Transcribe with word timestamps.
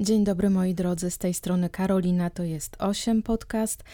Dzień 0.00 0.24
dobry 0.24 0.50
moi 0.50 0.74
drodzy, 0.74 1.10
z 1.10 1.18
tej 1.18 1.34
strony 1.34 1.70
Karolina, 1.70 2.30
to 2.30 2.42
jest 2.42 2.76
8 2.78 3.22
podcast. 3.22 3.84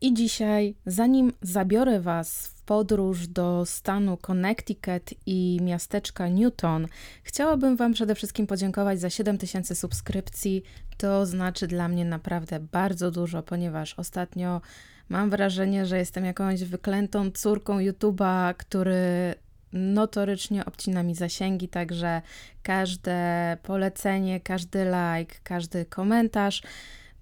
I 0.00 0.14
dzisiaj, 0.14 0.74
zanim 0.86 1.32
zabiorę 1.42 2.00
Was 2.00 2.46
w 2.46 2.62
podróż 2.62 3.26
do 3.26 3.66
stanu 3.66 4.16
Connecticut 4.16 5.14
i 5.26 5.58
miasteczka 5.62 6.28
Newton, 6.28 6.86
chciałabym 7.22 7.76
Wam 7.76 7.92
przede 7.92 8.14
wszystkim 8.14 8.46
podziękować 8.46 9.00
za 9.00 9.10
7000 9.10 9.74
subskrypcji. 9.74 10.62
To 10.96 11.26
znaczy 11.26 11.66
dla 11.66 11.88
mnie 11.88 12.04
naprawdę 12.04 12.60
bardzo 12.60 13.10
dużo, 13.10 13.42
ponieważ 13.42 13.94
ostatnio 13.94 14.60
mam 15.08 15.30
wrażenie, 15.30 15.86
że 15.86 15.98
jestem 15.98 16.24
jakąś 16.24 16.64
wyklętą 16.64 17.30
córką 17.30 17.78
YouTube'a, 17.78 18.54
który 18.54 19.34
notorycznie 19.72 20.64
obcina 20.64 21.02
mi 21.02 21.14
zasięgi, 21.14 21.68
także 21.68 22.22
każde 22.62 23.56
polecenie, 23.62 24.40
każdy 24.40 24.84
like, 24.84 25.34
każdy 25.42 25.84
komentarz 25.84 26.62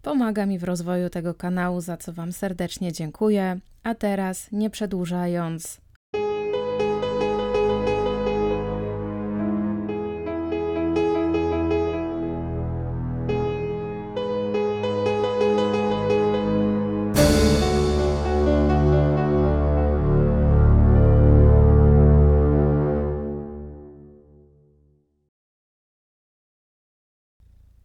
pomaga 0.03 0.47
mi 0.47 0.59
w 0.59 0.65
rozwoju 0.65 1.11
tego 1.11 1.35
kanału, 1.35 1.81
za 1.81 1.97
co 1.97 2.13
Wam 2.13 2.33
serdecznie 2.33 2.93
dziękuję. 2.93 3.59
A 3.83 3.95
teraz, 3.95 4.53
nie 4.53 4.71
przedłużając, 4.71 5.81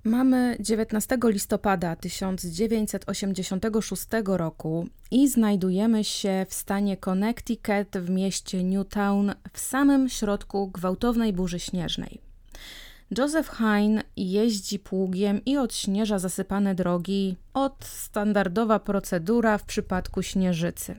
Mamy 0.03 0.57
19 0.59 1.17
listopada 1.23 1.95
1986 1.95 4.07
roku 4.25 4.87
i 5.11 5.27
znajdujemy 5.27 6.03
się 6.03 6.45
w 6.49 6.53
stanie 6.53 6.97
Connecticut 6.97 7.87
w 7.95 8.09
mieście 8.09 8.63
Newtown 8.63 9.31
w 9.53 9.59
samym 9.59 10.09
środku 10.09 10.67
gwałtownej 10.67 11.33
burzy 11.33 11.59
śnieżnej. 11.59 12.21
Joseph 13.17 13.57
Hine 13.57 14.03
jeździ 14.17 14.79
pługiem 14.79 15.45
i 15.45 15.57
odśnieża 15.57 16.19
zasypane 16.19 16.75
drogi 16.75 17.35
od 17.53 17.85
standardowa 17.85 18.79
procedura 18.79 19.57
w 19.57 19.63
przypadku 19.63 20.23
śnieżycy. 20.23 20.95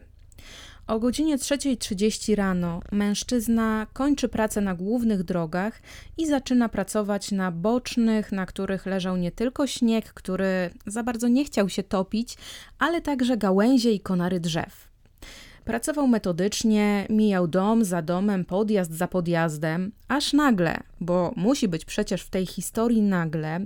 O 0.86 0.98
godzinie 0.98 1.38
3.30 1.38 2.34
rano 2.34 2.80
mężczyzna 2.92 3.86
kończy 3.92 4.28
pracę 4.28 4.60
na 4.60 4.74
głównych 4.74 5.22
drogach 5.22 5.82
i 6.18 6.26
zaczyna 6.26 6.68
pracować 6.68 7.30
na 7.32 7.50
bocznych, 7.50 8.32
na 8.32 8.46
których 8.46 8.86
leżał 8.86 9.16
nie 9.16 9.32
tylko 9.32 9.66
śnieg, 9.66 10.12
który 10.12 10.70
za 10.86 11.02
bardzo 11.02 11.28
nie 11.28 11.44
chciał 11.44 11.68
się 11.68 11.82
topić, 11.82 12.36
ale 12.78 13.00
także 13.00 13.36
gałęzie 13.36 13.92
i 13.92 14.00
konary 14.00 14.40
drzew. 14.40 14.88
Pracował 15.64 16.08
metodycznie, 16.08 17.06
mijał 17.10 17.48
dom 17.48 17.84
za 17.84 18.02
domem, 18.02 18.44
podjazd 18.44 18.92
za 18.92 19.08
podjazdem, 19.08 19.92
aż 20.08 20.32
nagle, 20.32 20.80
bo 21.00 21.32
musi 21.36 21.68
być 21.68 21.84
przecież 21.84 22.22
w 22.22 22.30
tej 22.30 22.46
historii 22.46 23.02
nagle, 23.02 23.60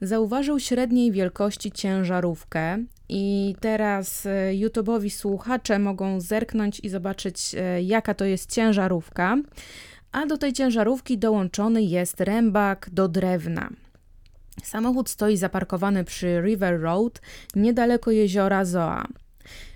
zauważył 0.00 0.60
średniej 0.60 1.12
wielkości 1.12 1.72
ciężarówkę 1.72 2.84
i 3.08 3.54
teraz 3.60 4.26
e, 4.26 4.52
YouTube'owi 4.52 5.10
słuchacze 5.10 5.78
mogą 5.78 6.20
zerknąć 6.20 6.80
i 6.80 6.88
zobaczyć, 6.88 7.54
e, 7.54 7.82
jaka 7.82 8.14
to 8.14 8.24
jest 8.24 8.52
ciężarówka. 8.52 9.36
A 10.12 10.26
do 10.26 10.38
tej 10.38 10.52
ciężarówki 10.52 11.18
dołączony 11.18 11.82
jest 11.82 12.20
rębak 12.20 12.90
do 12.92 13.08
drewna. 13.08 13.70
Samochód 14.62 15.10
stoi 15.10 15.36
zaparkowany 15.36 16.04
przy 16.04 16.40
River 16.40 16.80
Road, 16.80 17.20
niedaleko 17.56 18.10
jeziora 18.10 18.64
Zoa. 18.64 19.06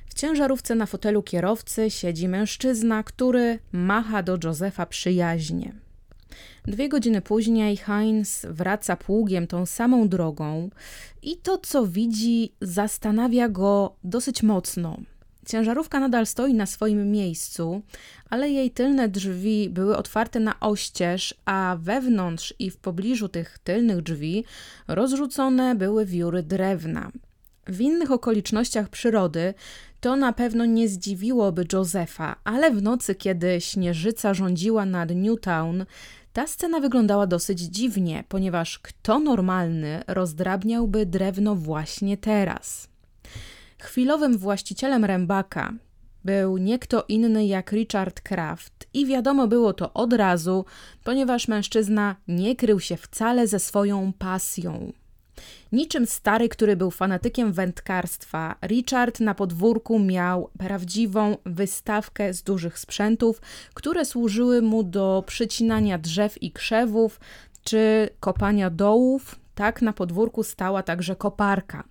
W 0.06 0.14
ciężarówce 0.14 0.74
na 0.74 0.86
fotelu 0.86 1.22
kierowcy 1.22 1.90
siedzi 1.90 2.28
mężczyzna, 2.28 3.02
który 3.02 3.58
macha 3.72 4.22
do 4.22 4.38
Josefa 4.44 4.86
przyjaźnie. 4.86 5.72
Dwie 6.64 6.88
godziny 6.88 7.22
później 7.22 7.76
Heinz 7.76 8.46
wraca 8.50 8.96
pługiem 8.96 9.46
tą 9.46 9.66
samą 9.66 10.08
drogą 10.08 10.70
i 11.22 11.36
to, 11.36 11.58
co 11.58 11.86
widzi, 11.86 12.52
zastanawia 12.60 13.48
go 13.48 13.96
dosyć 14.04 14.42
mocno. 14.42 14.96
Ciężarówka 15.46 16.00
nadal 16.00 16.26
stoi 16.26 16.54
na 16.54 16.66
swoim 16.66 17.10
miejscu, 17.10 17.82
ale 18.30 18.50
jej 18.50 18.70
tylne 18.70 19.08
drzwi 19.08 19.70
były 19.70 19.96
otwarte 19.96 20.40
na 20.40 20.60
oścież, 20.60 21.34
a 21.44 21.76
wewnątrz 21.80 22.54
i 22.58 22.70
w 22.70 22.76
pobliżu 22.76 23.28
tych 23.28 23.58
tylnych 23.58 24.02
drzwi 24.02 24.44
rozrzucone 24.88 25.74
były 25.74 26.06
wióry 26.06 26.42
drewna. 26.42 27.10
W 27.66 27.80
innych 27.80 28.10
okolicznościach 28.10 28.88
przyrody 28.88 29.54
to 30.00 30.16
na 30.16 30.32
pewno 30.32 30.64
nie 30.64 30.88
zdziwiłoby 30.88 31.66
Josefa, 31.72 32.36
ale 32.44 32.70
w 32.70 32.82
nocy, 32.82 33.14
kiedy 33.14 33.60
śnieżyca 33.60 34.34
rządziła 34.34 34.86
nad 34.86 35.10
Newtown, 35.14 35.84
ta 36.32 36.46
scena 36.46 36.80
wyglądała 36.80 37.26
dosyć 37.26 37.60
dziwnie, 37.60 38.24
ponieważ 38.28 38.78
kto 38.78 39.18
normalny 39.18 40.02
rozdrabniałby 40.06 41.06
drewno 41.06 41.54
właśnie 41.54 42.16
teraz? 42.16 42.88
Chwilowym 43.78 44.38
właścicielem 44.38 45.04
rębaka 45.04 45.72
był 46.24 46.56
nie 46.56 46.78
kto 46.78 47.04
inny 47.08 47.46
jak 47.46 47.72
Richard 47.72 48.20
Kraft 48.20 48.88
i 48.94 49.06
wiadomo 49.06 49.48
było 49.48 49.72
to 49.72 49.92
od 49.92 50.12
razu, 50.12 50.64
ponieważ 51.04 51.48
mężczyzna 51.48 52.16
nie 52.28 52.56
krył 52.56 52.80
się 52.80 52.96
wcale 52.96 53.46
ze 53.46 53.58
swoją 53.58 54.12
pasją. 54.12 54.92
Niczym 55.72 56.06
stary, 56.06 56.48
który 56.48 56.76
był 56.76 56.91
fanatykiem 56.91 57.53
wędkarstwa, 57.53 58.54
Richard 58.62 59.20
na 59.20 59.34
podwórku 59.34 59.98
miał 59.98 60.50
prawdziwą 60.58 61.36
wystawkę 61.47 62.34
z 62.34 62.42
dużych 62.42 62.78
sprzętów, 62.78 63.41
które 63.75 64.04
służyły 64.04 64.62
mu 64.62 64.82
do 64.82 65.25
przycinania 65.26 65.98
drzew 65.98 66.42
i 66.42 66.53
krzewów 66.53 67.20
czy 67.64 68.08
kopania 68.20 68.70
dołów. 68.70 69.36
Tak 69.54 69.82
na 69.82 69.92
podwórku 69.92 70.42
stała 70.42 70.82
także 70.82 71.16
koparka. 71.16 71.84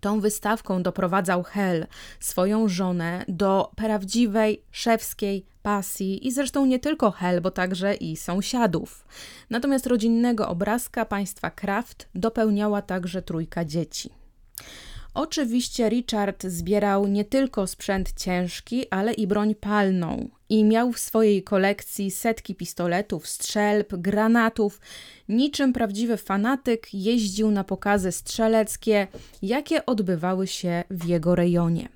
Tą 0.00 0.20
wystawką 0.20 0.82
doprowadzał 0.82 1.42
Hel, 1.42 1.86
swoją 2.20 2.68
żonę, 2.68 3.24
do 3.28 3.70
prawdziwej 3.76 4.62
szewskiej 4.70 5.46
pasji 5.64 6.26
i 6.26 6.32
zresztą 6.32 6.66
nie 6.66 6.78
tylko 6.78 7.10
Hel, 7.10 7.40
bo 7.40 7.50
także 7.50 7.94
i 7.94 8.16
sąsiadów. 8.16 9.06
Natomiast 9.50 9.86
rodzinnego 9.86 10.48
obrazka 10.48 11.04
państwa 11.04 11.50
Kraft 11.50 12.08
dopełniała 12.14 12.82
także 12.82 13.22
trójka 13.22 13.64
dzieci. 13.64 14.10
Oczywiście 15.14 15.88
Richard 15.88 16.46
zbierał 16.46 17.06
nie 17.06 17.24
tylko 17.24 17.66
sprzęt 17.66 18.12
ciężki, 18.12 18.90
ale 18.90 19.12
i 19.12 19.26
broń 19.26 19.54
palną 19.54 20.28
i 20.48 20.64
miał 20.64 20.92
w 20.92 20.98
swojej 20.98 21.42
kolekcji 21.42 22.10
setki 22.10 22.54
pistoletów, 22.54 23.28
strzelb, 23.28 23.94
granatów. 23.94 24.80
Niczym 25.28 25.72
prawdziwy 25.72 26.16
fanatyk 26.16 26.94
jeździł 26.94 27.50
na 27.50 27.64
pokazy 27.64 28.12
strzeleckie, 28.12 29.06
jakie 29.42 29.86
odbywały 29.86 30.46
się 30.46 30.84
w 30.90 31.04
jego 31.04 31.34
rejonie. 31.34 31.88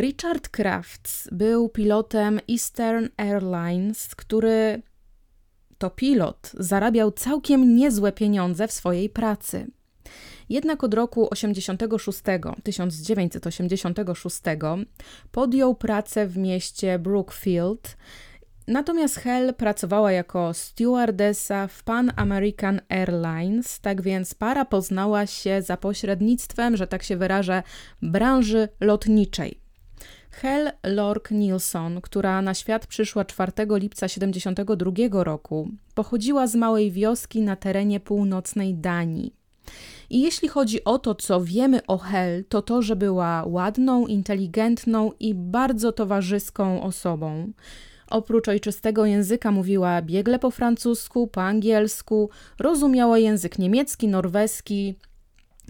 Richard 0.00 0.48
Crafts 0.48 1.28
był 1.32 1.68
pilotem 1.68 2.40
Eastern 2.50 3.08
Airlines, 3.16 4.14
który 4.14 4.82
to 5.78 5.90
pilot 5.90 6.50
zarabiał 6.54 7.12
całkiem 7.12 7.76
niezłe 7.76 8.12
pieniądze 8.12 8.68
w 8.68 8.72
swojej 8.72 9.10
pracy. 9.10 9.66
Jednak 10.48 10.84
od 10.84 10.94
roku 10.94 11.28
86, 11.30 12.18
1986 12.62 14.40
podjął 15.32 15.74
pracę 15.74 16.26
w 16.26 16.38
mieście 16.38 16.98
Brookfield. 16.98 17.96
Natomiast 18.66 19.16
Hell 19.16 19.54
pracowała 19.54 20.12
jako 20.12 20.54
stewardessa 20.54 21.66
w 21.66 21.82
Pan 21.82 22.12
American 22.16 22.80
Airlines, 22.88 23.80
tak 23.80 24.02
więc 24.02 24.34
para 24.34 24.64
poznała 24.64 25.26
się 25.26 25.62
za 25.62 25.76
pośrednictwem, 25.76 26.76
że 26.76 26.86
tak 26.86 27.02
się 27.02 27.16
wyrażę, 27.16 27.62
branży 28.02 28.68
lotniczej. 28.80 29.67
Hel 30.42 30.72
Lork 30.84 31.30
Nilsson, 31.30 32.00
która 32.00 32.42
na 32.42 32.54
świat 32.54 32.86
przyszła 32.86 33.24
4 33.24 33.52
lipca 33.70 34.06
1972 34.08 35.24
roku, 35.24 35.68
pochodziła 35.94 36.46
z 36.46 36.54
małej 36.54 36.92
wioski 36.92 37.42
na 37.42 37.56
terenie 37.56 38.00
północnej 38.00 38.74
Danii. 38.74 39.34
I 40.10 40.22
jeśli 40.22 40.48
chodzi 40.48 40.84
o 40.84 40.98
to, 40.98 41.14
co 41.14 41.40
wiemy 41.40 41.86
o 41.86 41.98
Hel, 41.98 42.44
to 42.48 42.62
to, 42.62 42.82
że 42.82 42.96
była 42.96 43.44
ładną, 43.46 44.06
inteligentną 44.06 45.12
i 45.20 45.34
bardzo 45.34 45.92
towarzyską 45.92 46.82
osobą. 46.82 47.52
Oprócz 48.10 48.48
ojczystego 48.48 49.06
języka 49.06 49.50
mówiła 49.50 50.02
biegle 50.02 50.38
po 50.38 50.50
francusku, 50.50 51.26
po 51.26 51.42
angielsku, 51.42 52.30
rozumiała 52.58 53.18
język 53.18 53.58
niemiecki, 53.58 54.08
norweski 54.08 54.94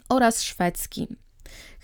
oraz 0.08 0.42
szwedzki. 0.42 1.08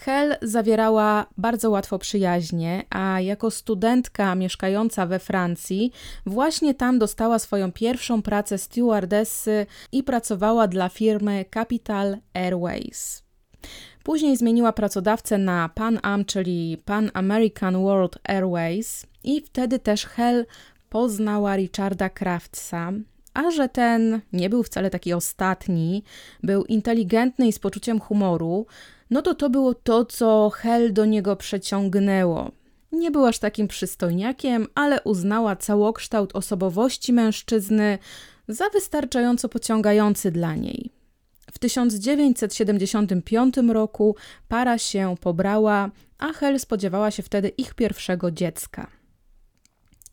Hel 0.05 0.37
zawierała 0.43 1.27
bardzo 1.39 1.71
łatwo 1.71 1.99
przyjaźnie, 1.99 2.85
a 2.91 3.21
jako 3.21 3.51
studentka 3.51 4.35
mieszkająca 4.35 5.07
we 5.07 5.19
Francji, 5.19 5.93
właśnie 6.27 6.75
tam 6.75 6.99
dostała 6.99 7.39
swoją 7.39 7.73
pierwszą 7.73 8.23
pracę 8.23 8.59
stewardessy 8.59 9.67
i 9.93 10.03
pracowała 10.03 10.69
dla 10.69 10.89
firmy 10.89 11.45
Capital 11.55 12.17
Airways. 12.35 13.23
Później 14.03 14.37
zmieniła 14.37 14.73
pracodawcę 14.73 15.39
na 15.39 15.69
Pan 15.69 15.99
Am, 16.03 16.25
czyli 16.25 16.79
Pan 16.85 17.11
American 17.15 17.83
World 17.83 18.19
Airways, 18.25 19.07
i 19.25 19.41
wtedy 19.41 19.79
też 19.79 20.07
Hel 20.07 20.47
poznała 20.89 21.57
Richarda 21.57 22.09
Kraftsa, 22.09 22.93
a 23.35 23.51
że 23.51 23.69
ten 23.69 24.21
nie 24.33 24.51
był 24.51 24.63
wcale 24.63 24.91
taki 24.91 25.13
ostatni, 25.13 26.05
był 26.43 26.65
inteligentny 26.65 27.47
i 27.47 27.53
z 27.53 27.59
poczuciem 27.59 28.01
humoru, 28.01 28.67
no 29.11 29.23
to 29.23 29.35
to 29.35 29.51
było 29.51 29.75
to, 29.75 30.05
co 30.05 30.51
Hel 30.51 30.93
do 30.93 31.05
niego 31.05 31.37
przeciągnęło. 31.37 32.51
Nie 32.93 33.11
był 33.11 33.27
aż 33.27 33.39
takim 33.39 33.69
przystojniakiem, 33.69 34.67
ale 34.75 35.03
uznała 35.03 35.57
całokształt 35.57 36.37
osobowości 36.37 37.13
mężczyzny 37.13 37.99
za 38.49 38.69
wystarczająco 38.69 39.49
pociągający 39.49 40.31
dla 40.31 40.55
niej. 40.55 40.91
W 41.53 41.59
1975 41.59 43.57
roku 43.57 44.17
para 44.49 44.79
się 44.79 45.15
pobrała, 45.21 45.91
a 46.19 46.33
Hel 46.33 46.61
spodziewała 46.61 47.11
się 47.11 47.23
wtedy 47.23 47.49
ich 47.49 47.75
pierwszego 47.75 48.31
dziecka. 48.31 48.91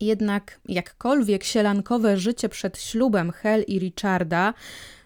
Jednak 0.00 0.60
jakkolwiek 0.68 1.44
sielankowe 1.44 2.16
życie 2.16 2.48
przed 2.48 2.78
ślubem 2.78 3.30
Hel 3.30 3.64
i 3.66 3.78
Richarda 3.78 4.54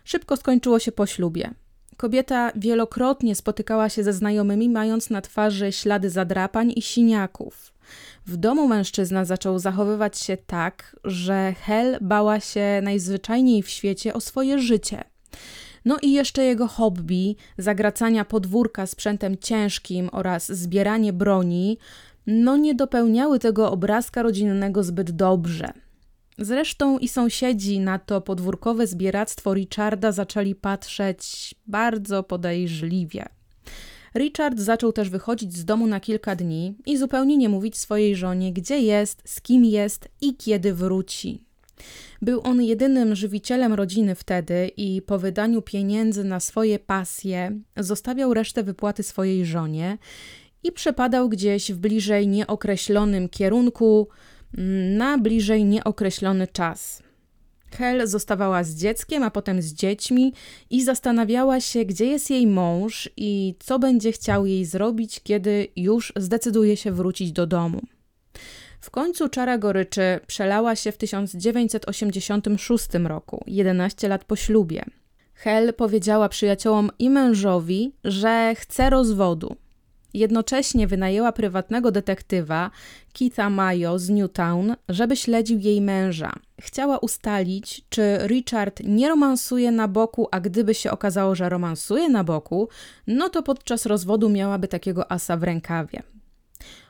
szybko 0.05 0.37
skończyło 0.37 0.79
się 0.79 0.93
po 0.93 1.07
ślubie. 1.07 1.55
Kobieta 1.97 2.53
wielokrotnie 2.57 3.35
spotykała 3.35 3.89
się 3.89 4.05
ze 4.05 4.13
znajomymi, 4.13 4.69
mając 4.69 5.11
na 5.11 5.21
twarzy 5.21 5.73
ślady 5.73 6.11
zadrapań 6.11 6.73
i 6.77 6.83
siniaków. 6.83 7.73
W 8.27 8.37
domu 8.37 8.69
mężczyzna 8.69 9.25
zaczął 9.25 9.59
zachowywać 9.59 10.19
się 10.19 10.37
tak, 10.37 10.97
że 11.05 11.55
Hel 11.61 11.99
bała 12.01 12.41
się 12.41 12.81
najzwyczajniej 12.83 13.63
w 13.63 13.69
świecie 13.69 14.15
o 14.15 14.21
swoje 14.21 14.59
życie. 14.59 15.05
No 15.85 15.97
i 16.03 16.13
jeszcze 16.13 16.45
jego 16.45 16.67
hobby, 16.69 17.37
zagracania 17.59 18.25
podwórka 18.25 18.87
sprzętem 18.87 19.37
ciężkim 19.39 20.09
oraz 20.13 20.53
zbieranie 20.53 21.13
broni, 21.13 21.79
no 22.27 22.57
nie 22.57 22.75
dopełniały 22.75 23.39
tego 23.39 23.71
obrazka 23.71 24.23
rodzinnego 24.23 24.83
zbyt 24.83 25.11
dobrze. 25.11 25.73
Zresztą 26.39 26.99
i 26.99 27.09
sąsiedzi 27.09 27.81
na 27.81 27.99
to 27.99 28.21
podwórkowe 28.21 28.87
zbieractwo 28.87 29.55
Richarda 29.55 30.13
zaczęli 30.13 30.55
patrzeć 30.55 31.55
bardzo 31.67 32.23
podejrzliwie. 32.23 33.27
Richard 34.15 34.59
zaczął 34.59 34.93
też 34.93 35.11
wychodzić 35.11 35.57
z 35.57 35.65
domu 35.65 35.87
na 35.87 36.01
kilka 36.01 36.37
dni 36.37 36.75
i 36.87 36.97
zupełnie 36.97 37.37
nie 37.37 37.49
mówić 37.49 37.77
swojej 37.77 38.17
żonie, 38.17 38.53
gdzie 38.53 38.79
jest, 38.79 39.23
z 39.25 39.41
kim 39.41 39.65
jest 39.65 40.09
i 40.21 40.37
kiedy 40.37 40.75
wróci. 40.75 41.43
Był 42.23 42.41
on 42.45 42.63
jedynym 42.63 43.15
żywicielem 43.15 43.75
rodziny 43.75 44.15
wtedy 44.15 44.71
i 44.77 45.03
po 45.03 45.19
wydaniu 45.19 45.63
pieniędzy 45.63 46.25
na 46.25 46.41
swoje 46.41 46.79
pasje 46.79 47.61
zostawiał 47.77 48.35
resztę 48.35 48.63
wypłaty 48.63 49.03
swojej 49.03 49.47
żonie 49.47 49.99
i 50.63 50.73
przepadał 50.73 51.29
gdzieś 51.29 51.73
w 51.73 51.79
bliżej 51.79 52.29
nieokreślonym 52.29 53.29
kierunku 53.29 54.09
na 54.97 55.19
bliżej 55.19 55.65
nieokreślony 55.65 56.47
czas. 56.47 57.03
Hel 57.71 58.07
zostawała 58.07 58.65
z 58.65 58.75
dzieckiem, 58.75 59.23
a 59.23 59.31
potem 59.31 59.63
z 59.63 59.73
dziećmi 59.73 60.33
i 60.71 60.85
zastanawiała 60.85 61.61
się, 61.61 61.85
gdzie 61.85 62.07
jest 62.07 62.31
jej 62.31 62.47
mąż 62.47 63.11
i 63.17 63.55
co 63.59 63.79
będzie 63.79 64.13
chciał 64.13 64.47
jej 64.47 64.65
zrobić, 64.65 65.21
kiedy 65.23 65.69
już 65.77 66.13
zdecyduje 66.17 66.77
się 66.77 66.93
wrócić 66.93 67.33
do 67.33 67.47
domu. 67.47 67.81
W 68.81 68.91
końcu 68.91 69.29
czara 69.29 69.59
goryczy 69.59 70.21
przelała 70.27 70.77
się 70.77 70.93
w 70.93 70.97
1986 70.97 72.89
roku, 73.05 73.45
11 73.47 74.09
lat 74.09 74.25
po 74.25 74.37
ślubie. 74.37 74.85
Hel 75.35 75.75
powiedziała 75.75 76.29
przyjaciołom 76.29 76.91
i 76.99 77.11
mężowi, 77.11 77.93
że 78.05 78.55
chce 78.57 78.91
rozwodu. 78.91 79.57
Jednocześnie 80.17 80.87
wynajęła 80.87 81.33
prywatnego 81.33 81.91
detektywa, 81.91 82.71
Keitha 83.19 83.51
Mayo 83.51 83.99
z 83.99 84.09
Newtown, 84.09 84.75
żeby 84.89 85.17
śledził 85.17 85.59
jej 85.59 85.81
męża. 85.81 86.33
Chciała 86.61 86.99
ustalić, 86.99 87.85
czy 87.89 88.19
Richard 88.27 88.81
nie 88.85 89.09
romansuje 89.09 89.71
na 89.71 89.89
boku, 89.89 90.29
a 90.31 90.41
gdyby 90.41 90.75
się 90.75 90.91
okazało, 90.91 91.35
że 91.35 91.49
romansuje 91.49 92.09
na 92.09 92.25
boku, 92.25 92.69
no 93.07 93.29
to 93.29 93.43
podczas 93.43 93.87
rozwodu 93.87 94.29
miałaby 94.29 94.69
takiego 94.69 95.13
asa 95.13 95.37
w 95.37 95.43
rękawie. 95.43 96.03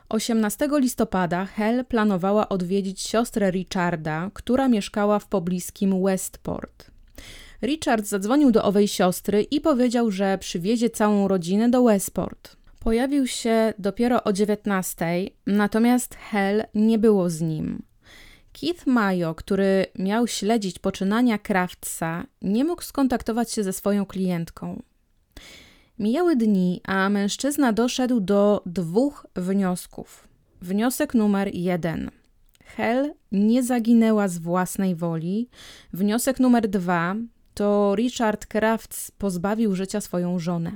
18 0.09 0.69
listopada 0.71 1.45
Hel 1.45 1.85
planowała 1.85 2.49
odwiedzić 2.49 3.01
siostrę 3.01 3.51
Richarda, 3.51 4.29
która 4.33 4.67
mieszkała 4.67 5.19
w 5.19 5.27
pobliskim 5.27 6.03
Westport. 6.03 6.91
Richard 7.61 8.05
zadzwonił 8.05 8.51
do 8.51 8.63
owej 8.63 8.87
siostry 8.87 9.43
i 9.43 9.61
powiedział, 9.61 10.11
że 10.11 10.37
przywiezie 10.37 10.89
całą 10.89 11.27
rodzinę 11.27 11.69
do 11.69 11.83
Westport. 11.83 12.57
Pojawił 12.87 13.27
się 13.27 13.73
dopiero 13.79 14.23
o 14.23 14.33
19, 14.33 15.05
natomiast 15.47 16.15
Hel 16.15 16.63
nie 16.75 16.99
było 16.99 17.29
z 17.29 17.41
nim. 17.41 17.83
Keith 18.53 18.87
Mayo, 18.87 19.35
który 19.35 19.85
miał 19.99 20.27
śledzić 20.27 20.79
poczynania 20.79 21.37
Kraftsa, 21.37 22.25
nie 22.41 22.63
mógł 22.65 22.81
skontaktować 22.81 23.51
się 23.51 23.63
ze 23.63 23.73
swoją 23.73 24.05
klientką. 24.05 24.83
Mijały 25.99 26.35
dni, 26.35 26.81
a 26.83 27.09
mężczyzna 27.09 27.73
doszedł 27.73 28.19
do 28.19 28.61
dwóch 28.65 29.27
wniosków. 29.35 30.27
Wniosek 30.61 31.13
numer 31.13 31.49
jeden. 31.53 32.11
Hel 32.63 33.13
nie 33.31 33.63
zaginęła 33.63 34.27
z 34.27 34.37
własnej 34.37 34.95
woli. 34.95 35.49
Wniosek 35.93 36.39
numer 36.39 36.67
dwa 36.67 37.15
to 37.53 37.95
Richard 37.95 38.45
Crafts 38.45 39.11
pozbawił 39.11 39.75
życia 39.75 40.01
swoją 40.01 40.39
żonę. 40.39 40.71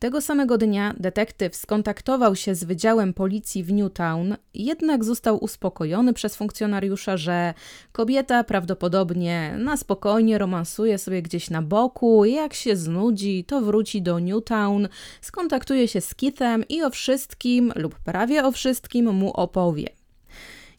Tego 0.00 0.20
samego 0.20 0.58
dnia 0.58 0.94
detektyw 0.98 1.56
skontaktował 1.56 2.36
się 2.36 2.54
z 2.54 2.64
Wydziałem 2.64 3.14
Policji 3.14 3.64
w 3.64 3.72
Newtown, 3.72 4.36
jednak 4.54 5.04
został 5.04 5.44
uspokojony 5.44 6.12
przez 6.12 6.36
funkcjonariusza, 6.36 7.16
że 7.16 7.54
kobieta 7.92 8.44
prawdopodobnie 8.44 9.56
na 9.58 9.76
spokojnie 9.76 10.38
romansuje 10.38 10.98
sobie 10.98 11.22
gdzieś 11.22 11.50
na 11.50 11.62
boku, 11.62 12.24
jak 12.24 12.54
się 12.54 12.76
znudzi, 12.76 13.44
to 13.44 13.60
wróci 13.60 14.02
do 14.02 14.18
Newtown, 14.18 14.88
skontaktuje 15.20 15.88
się 15.88 16.00
z 16.00 16.14
Keithem 16.14 16.64
i 16.68 16.82
o 16.82 16.90
wszystkim 16.90 17.72
lub 17.76 17.94
prawie 17.94 18.44
o 18.44 18.52
wszystkim 18.52 19.14
mu 19.14 19.32
opowie. 19.32 19.88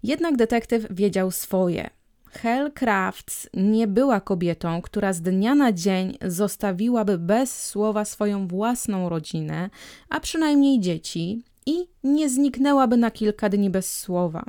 Jednak 0.03 0.35
detektyw 0.35 0.87
wiedział 0.89 1.31
swoje– 1.31 1.89
Hel 2.31 2.71
Crafts 2.71 3.49
nie 3.53 3.87
była 3.87 4.21
kobietą, 4.21 4.81
która 4.81 5.13
z 5.13 5.21
dnia 5.21 5.55
na 5.55 5.73
dzień 5.73 6.17
zostawiłaby 6.25 7.17
bez 7.17 7.65
słowa 7.65 8.05
swoją 8.05 8.47
własną 8.47 9.09
rodzinę, 9.09 9.69
a 10.09 10.19
przynajmniej 10.19 10.79
dzieci, 10.79 11.43
i 11.65 11.87
nie 12.03 12.29
zniknęłaby 12.29 12.97
na 12.97 13.11
kilka 13.11 13.49
dni 13.49 13.69
bez 13.69 13.99
słowa. 13.99 14.45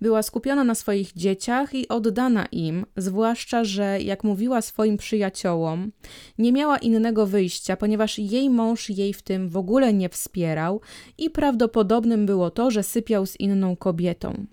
Była 0.00 0.22
skupiona 0.22 0.64
na 0.64 0.74
swoich 0.74 1.12
dzieciach 1.12 1.74
i 1.74 1.88
oddana 1.88 2.46
im, 2.46 2.86
zwłaszcza, 2.96 3.64
że, 3.64 4.00
jak 4.00 4.24
mówiła 4.24 4.62
swoim 4.62 4.96
przyjaciołom, 4.96 5.92
nie 6.38 6.52
miała 6.52 6.78
innego 6.78 7.26
wyjścia, 7.26 7.76
ponieważ 7.76 8.18
jej 8.18 8.50
mąż 8.50 8.90
jej 8.90 9.12
w 9.12 9.22
tym 9.22 9.48
w 9.48 9.56
ogóle 9.56 9.92
nie 9.92 10.08
wspierał 10.08 10.80
i 11.18 11.30
prawdopodobnym 11.30 12.26
było 12.26 12.50
to, 12.50 12.70
że 12.70 12.82
sypiał 12.82 13.26
z 13.26 13.40
inną 13.40 13.76
kobietą. 13.76 14.46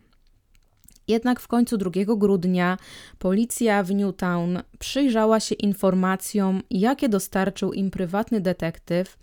Jednak 1.08 1.40
w 1.40 1.48
końcu 1.48 1.78
2 1.78 1.92
grudnia 2.06 2.78
policja 3.20 3.84
w 3.84 3.92
Newtown 3.92 4.60
przyjrzała 4.80 5.40
się 5.40 5.56
informacjom, 5.56 6.62
jakie 6.72 7.10
dostarczył 7.10 7.74
im 7.74 7.92
prywatny 7.92 8.42
detektyw, 8.42 9.18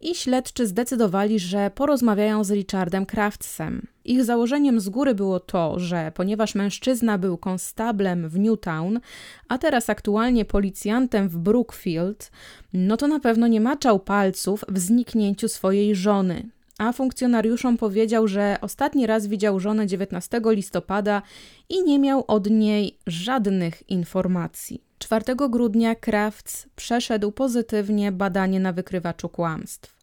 i 0.00 0.14
śledczy 0.14 0.66
zdecydowali, 0.66 1.38
że 1.38 1.70
porozmawiają 1.74 2.44
z 2.44 2.50
Richardem 2.50 3.06
Craftsem. 3.06 3.86
Ich 4.04 4.24
założeniem 4.24 4.80
z 4.80 4.88
góry 4.88 5.14
było 5.14 5.40
to, 5.40 5.78
że 5.78 6.12
ponieważ 6.14 6.54
mężczyzna 6.54 7.18
był 7.18 7.38
konstablem 7.38 8.28
w 8.28 8.38
Newtown, 8.38 9.00
a 9.48 9.58
teraz 9.58 9.90
aktualnie 9.90 10.44
policjantem 10.44 11.28
w 11.28 11.38
Brookfield, 11.38 12.30
no 12.72 12.96
to 12.96 13.08
na 13.08 13.20
pewno 13.20 13.46
nie 13.46 13.60
maczał 13.60 13.98
palców 13.98 14.64
w 14.68 14.78
zniknięciu 14.78 15.48
swojej 15.48 15.94
żony 15.94 16.48
a 16.80 16.92
funkcjonariuszom 16.92 17.76
powiedział, 17.76 18.28
że 18.28 18.58
ostatni 18.60 19.06
raz 19.06 19.26
widział 19.26 19.60
żonę 19.60 19.86
19 19.86 20.40
listopada 20.44 21.22
i 21.68 21.84
nie 21.84 21.98
miał 21.98 22.24
od 22.28 22.50
niej 22.50 22.98
żadnych 23.06 23.90
informacji. 23.90 24.82
4 24.98 25.24
grudnia 25.50 25.94
Crafts 25.94 26.66
przeszedł 26.76 27.32
pozytywnie 27.32 28.12
badanie 28.12 28.60
na 28.60 28.72
wykrywaczu 28.72 29.28
kłamstw. 29.28 29.96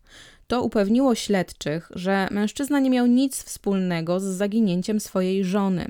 To 0.48 0.64
upewniło 0.64 1.16
śledczych, 1.16 1.92
że 1.96 2.28
mężczyzna 2.32 2.80
nie 2.80 2.90
miał 2.90 3.06
nic 3.06 3.44
wspólnego 3.44 4.20
z 4.20 4.24
zaginięciem 4.24 5.00
swojej 5.00 5.44
żony. 5.44 5.88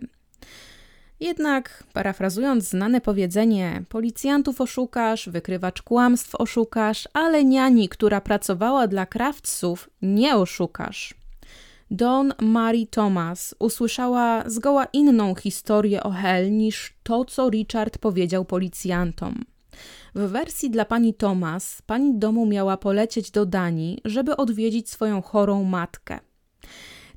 Jednak, 1.19 1.83
parafrazując 1.93 2.69
znane 2.69 3.01
powiedzenie, 3.01 3.83
policjantów 3.89 4.62
oszukasz, 4.62 5.29
wykrywacz 5.29 5.81
kłamstw 5.81 6.36
oszukasz, 6.36 7.07
ale 7.13 7.45
niani, 7.45 7.89
która 7.89 8.21
pracowała 8.21 8.88
dla 8.88 9.05
krawców, 9.05 9.89
nie 10.01 10.36
oszukasz. 10.36 11.13
Don 11.91 12.33
Mary 12.41 12.88
Thomas 12.88 13.55
usłyszała 13.59 14.50
zgoła 14.50 14.86
inną 14.93 15.36
historię 15.36 16.03
o 16.03 16.09
Hel 16.09 16.57
niż 16.57 16.93
to, 17.03 17.25
co 17.25 17.50
Richard 17.50 17.97
powiedział 17.97 18.45
policjantom. 18.45 19.43
W 20.15 20.31
wersji 20.31 20.69
dla 20.69 20.86
pani 20.86 21.13
Thomas, 21.13 21.81
pani 21.81 22.19
domu 22.19 22.45
miała 22.45 22.77
polecieć 22.77 23.31
do 23.31 23.45
Danii, 23.45 24.01
żeby 24.05 24.38
odwiedzić 24.38 24.89
swoją 24.89 25.21
chorą 25.21 25.63
matkę. 25.63 26.19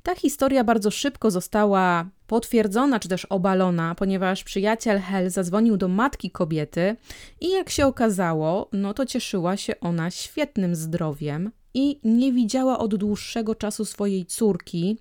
Ta 0.03 0.15
historia 0.15 0.63
bardzo 0.63 0.91
szybko 0.91 1.31
została 1.31 2.09
potwierdzona 2.27 2.99
czy 2.99 3.09
też 3.09 3.25
obalona, 3.25 3.95
ponieważ 3.95 4.43
przyjaciel 4.43 4.99
Hel 4.99 5.29
zadzwonił 5.29 5.77
do 5.77 5.87
matki 5.87 6.31
kobiety 6.31 6.95
i 7.41 7.49
jak 7.49 7.69
się 7.69 7.85
okazało, 7.85 8.69
no 8.73 8.93
to 8.93 9.05
cieszyła 9.05 9.57
się 9.57 9.79
ona 9.79 10.11
świetnym 10.11 10.75
zdrowiem 10.75 11.51
i 11.73 11.99
nie 12.03 12.33
widziała 12.33 12.79
od 12.79 12.95
dłuższego 12.95 13.55
czasu 13.55 13.85
swojej 13.85 14.25
córki 14.25 14.97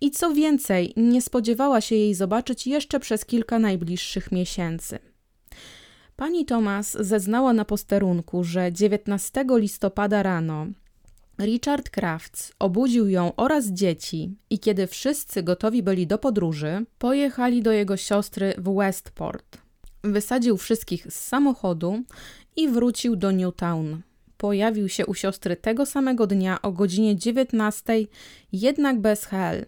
i 0.00 0.10
co 0.10 0.34
więcej, 0.34 0.92
nie 0.96 1.22
spodziewała 1.22 1.80
się 1.80 1.94
jej 1.94 2.14
zobaczyć 2.14 2.66
jeszcze 2.66 3.00
przez 3.00 3.24
kilka 3.24 3.58
najbliższych 3.58 4.32
miesięcy. 4.32 4.98
Pani 6.16 6.44
Thomas 6.44 6.96
zeznała 7.00 7.52
na 7.52 7.64
posterunku, 7.64 8.44
że 8.44 8.72
19 8.72 9.44
listopada 9.48 10.22
rano 10.22 10.66
Richard 11.38 11.90
Crafts 11.90 12.52
obudził 12.58 13.08
ją 13.08 13.32
oraz 13.36 13.66
dzieci 13.66 14.36
i 14.50 14.58
kiedy 14.58 14.86
wszyscy 14.86 15.42
gotowi 15.42 15.82
byli 15.82 16.06
do 16.06 16.18
podróży, 16.18 16.84
pojechali 16.98 17.62
do 17.62 17.72
jego 17.72 17.96
siostry 17.96 18.54
w 18.58 18.74
Westport. 18.74 19.58
Wysadził 20.04 20.56
wszystkich 20.56 21.06
z 21.12 21.14
samochodu 21.14 22.02
i 22.56 22.68
wrócił 22.68 23.16
do 23.16 23.30
Newtown. 23.30 24.00
Pojawił 24.36 24.88
się 24.88 25.06
u 25.06 25.14
siostry 25.14 25.56
tego 25.56 25.86
samego 25.86 26.26
dnia 26.26 26.62
o 26.62 26.72
godzinie 26.72 27.16
19, 27.16 27.92
jednak 28.52 29.00
bez 29.00 29.24
Hel. 29.24 29.66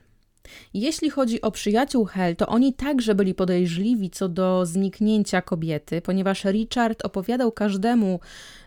Jeśli 0.75 1.11
chodzi 1.11 1.41
o 1.41 1.51
przyjaciół 1.51 2.05
Hel, 2.05 2.37
to 2.37 2.47
oni 2.47 2.75
także 2.75 3.15
byli 3.15 3.35
podejrzliwi 3.35 4.11
co 4.11 4.29
do 4.29 4.67
zniknięcia 4.67 5.43
kobiety, 5.43 6.01
ponieważ 6.01 6.45
Richard 6.45 7.05
opowiadał 7.05 7.53
każdemu, 7.53 8.21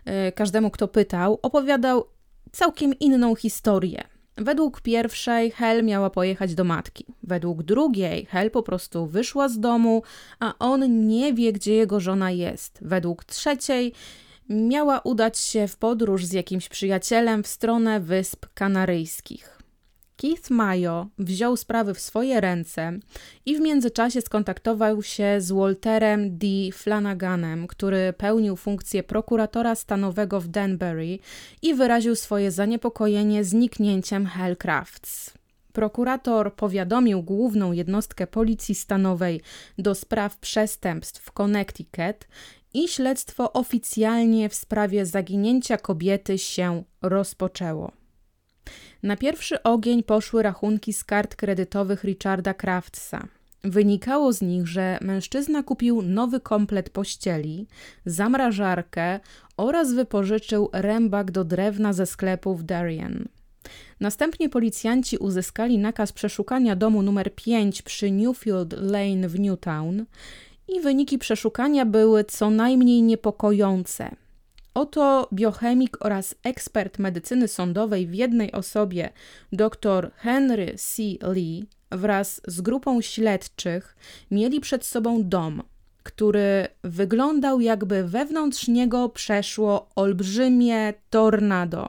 e, 0.04 0.32
każdemu 0.32 0.70
kto 0.70 0.88
pytał, 0.88 1.38
opowiadał 1.42 2.13
całkiem 2.54 2.98
inną 2.98 3.34
historię. 3.34 4.04
Według 4.36 4.80
pierwszej 4.80 5.50
Hel 5.50 5.84
miała 5.84 6.10
pojechać 6.10 6.54
do 6.54 6.64
matki. 6.64 7.06
Według 7.22 7.62
drugiej 7.62 8.26
Hel 8.26 8.50
po 8.50 8.62
prostu 8.62 9.06
wyszła 9.06 9.48
z 9.48 9.60
domu, 9.60 10.02
a 10.40 10.54
on 10.58 11.06
nie 11.06 11.32
wie, 11.32 11.52
gdzie 11.52 11.74
jego 11.74 12.00
żona 12.00 12.30
jest. 12.30 12.78
Według 12.82 13.24
trzeciej 13.24 13.92
miała 14.48 15.00
udać 15.00 15.38
się 15.38 15.68
w 15.68 15.76
podróż 15.76 16.24
z 16.24 16.32
jakimś 16.32 16.68
przyjacielem 16.68 17.42
w 17.42 17.46
stronę 17.46 18.00
Wysp 18.00 18.46
Kanaryjskich. 18.54 19.53
Keith 20.16 20.50
Mayo 20.50 21.06
wziął 21.18 21.56
sprawy 21.56 21.94
w 21.94 22.00
swoje 22.00 22.40
ręce 22.40 22.98
i 23.46 23.56
w 23.56 23.60
międzyczasie 23.60 24.20
skontaktował 24.20 25.02
się 25.02 25.36
z 25.38 25.52
Walterem 25.52 26.38
D. 26.38 26.46
Flanaganem, 26.72 27.66
który 27.66 28.12
pełnił 28.12 28.56
funkcję 28.56 29.02
prokuratora 29.02 29.74
stanowego 29.74 30.40
w 30.40 30.48
Danbury 30.48 31.18
i 31.62 31.74
wyraził 31.74 32.16
swoje 32.16 32.50
zaniepokojenie 32.50 33.44
zniknięciem 33.44 34.26
Hellcrafts. 34.26 35.34
Prokurator 35.72 36.54
powiadomił 36.54 37.22
główną 37.22 37.72
jednostkę 37.72 38.26
policji 38.26 38.74
stanowej 38.74 39.40
do 39.78 39.94
spraw 39.94 40.38
przestępstw 40.38 41.22
w 41.22 41.32
Connecticut 41.32 42.28
i 42.74 42.88
śledztwo 42.88 43.52
oficjalnie 43.52 44.48
w 44.48 44.54
sprawie 44.54 45.06
zaginięcia 45.06 45.76
kobiety 45.76 46.38
się 46.38 46.84
rozpoczęło. 47.02 48.03
Na 49.04 49.16
pierwszy 49.16 49.62
ogień 49.62 50.02
poszły 50.02 50.42
rachunki 50.42 50.92
z 50.92 51.04
kart 51.04 51.36
kredytowych 51.36 52.04
Richarda 52.04 52.54
Craftsa. 52.54 53.28
Wynikało 53.64 54.32
z 54.32 54.42
nich, 54.42 54.66
że 54.66 54.98
mężczyzna 55.00 55.62
kupił 55.62 56.02
nowy 56.02 56.40
komplet 56.40 56.90
pościeli, 56.90 57.66
zamrażarkę 58.06 59.20
oraz 59.56 59.92
wypożyczył 59.92 60.70
rębak 60.72 61.30
do 61.30 61.44
drewna 61.44 61.92
ze 61.92 62.06
sklepu 62.06 62.54
w 62.54 62.62
Darien. 62.62 63.28
Następnie 64.00 64.48
policjanci 64.48 65.18
uzyskali 65.18 65.78
nakaz 65.78 66.12
przeszukania 66.12 66.76
domu 66.76 67.02
numer 67.02 67.34
5 67.34 67.82
przy 67.82 68.10
Newfield 68.10 68.72
Lane 68.72 69.28
w 69.28 69.40
Newtown 69.40 70.04
i 70.68 70.80
wyniki 70.80 71.18
przeszukania 71.18 71.86
były 71.86 72.24
co 72.24 72.50
najmniej 72.50 73.02
niepokojące– 73.02 74.10
Oto 74.74 75.28
biochemik 75.32 76.04
oraz 76.04 76.34
ekspert 76.42 76.98
medycyny 76.98 77.48
sądowej 77.48 78.06
w 78.06 78.14
jednej 78.14 78.52
osobie, 78.52 79.10
dr 79.52 80.10
Henry 80.16 80.74
C. 80.76 81.02
Lee, 81.32 81.66
wraz 81.90 82.40
z 82.46 82.60
grupą 82.60 83.00
śledczych, 83.00 83.96
mieli 84.30 84.60
przed 84.60 84.84
sobą 84.84 85.28
dom, 85.28 85.62
który 86.02 86.68
wyglądał 86.84 87.60
jakby 87.60 88.04
wewnątrz 88.04 88.68
niego 88.68 89.08
przeszło 89.08 89.88
olbrzymie 89.96 90.94
tornado. 91.10 91.88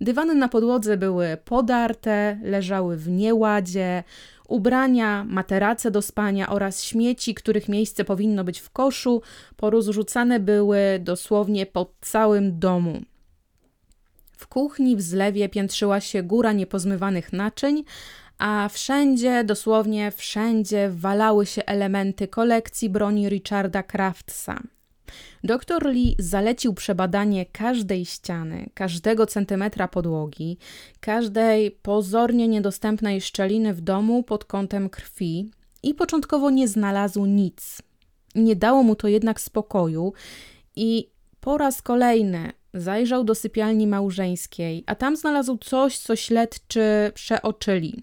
Dywany 0.00 0.34
na 0.34 0.48
podłodze 0.48 0.96
były 0.96 1.36
podarte, 1.44 2.40
leżały 2.42 2.96
w 2.96 3.08
nieładzie, 3.08 4.04
Ubrania, 4.52 5.24
materace 5.28 5.90
do 5.90 6.02
spania 6.02 6.48
oraz 6.48 6.84
śmieci, 6.84 7.34
których 7.34 7.68
miejsce 7.68 8.04
powinno 8.04 8.44
być 8.44 8.60
w 8.60 8.70
koszu, 8.70 9.22
porozrzucane 9.56 10.40
były 10.40 10.78
dosłownie 11.00 11.66
po 11.66 11.94
całym 12.00 12.58
domu. 12.58 13.02
W 14.36 14.46
kuchni 14.46 14.96
w 14.96 15.02
zlewie 15.02 15.48
piętrzyła 15.48 16.00
się 16.00 16.22
góra 16.22 16.52
niepozmywanych 16.52 17.32
naczyń, 17.32 17.84
a 18.38 18.68
wszędzie, 18.72 19.44
dosłownie 19.44 20.10
wszędzie, 20.10 20.90
walały 20.90 21.46
się 21.46 21.64
elementy 21.64 22.28
kolekcji 22.28 22.90
broni 22.90 23.28
Richarda 23.28 23.82
Craftsa. 23.82 24.62
Doktor 25.44 25.86
Lee 25.86 26.16
zalecił 26.18 26.74
przebadanie 26.74 27.46
każdej 27.46 28.04
ściany, 28.04 28.70
każdego 28.74 29.26
centymetra 29.26 29.88
podłogi, 29.88 30.58
każdej 31.00 31.70
pozornie 31.70 32.48
niedostępnej 32.48 33.20
szczeliny 33.20 33.74
w 33.74 33.80
domu 33.80 34.22
pod 34.22 34.44
kątem 34.44 34.90
krwi 34.90 35.50
i 35.82 35.94
początkowo 35.94 36.50
nie 36.50 36.68
znalazł 36.68 37.26
nic. 37.26 37.82
Nie 38.34 38.56
dało 38.56 38.82
mu 38.82 38.96
to 38.96 39.08
jednak 39.08 39.40
spokoju 39.40 40.12
i 40.76 41.08
po 41.40 41.58
raz 41.58 41.82
kolejny 41.82 42.52
zajrzał 42.74 43.24
do 43.24 43.34
sypialni 43.34 43.86
małżeńskiej, 43.86 44.84
a 44.86 44.94
tam 44.94 45.16
znalazł 45.16 45.56
coś, 45.56 45.98
co 45.98 46.16
śledczy 46.16 47.12
przeoczyli. 47.14 48.02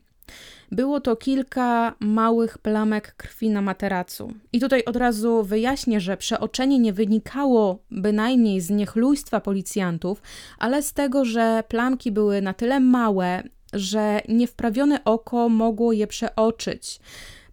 Było 0.71 1.01
to 1.01 1.15
kilka 1.15 1.95
małych 1.99 2.57
plamek 2.57 3.15
krwi 3.17 3.49
na 3.49 3.61
materacu. 3.61 4.33
I 4.53 4.59
tutaj 4.59 4.83
od 4.85 4.95
razu 4.95 5.43
wyjaśnię, 5.43 5.99
że 5.99 6.17
przeoczenie 6.17 6.79
nie 6.79 6.93
wynikało 6.93 7.79
bynajmniej 7.91 8.61
z 8.61 8.69
niechlujstwa 8.69 9.39
policjantów, 9.39 10.21
ale 10.59 10.83
z 10.83 10.93
tego, 10.93 11.25
że 11.25 11.63
plamki 11.67 12.11
były 12.11 12.41
na 12.41 12.53
tyle 12.53 12.79
małe, 12.79 13.43
że 13.73 14.21
niewprawione 14.29 15.03
oko 15.03 15.49
mogło 15.49 15.93
je 15.93 16.07
przeoczyć. 16.07 16.99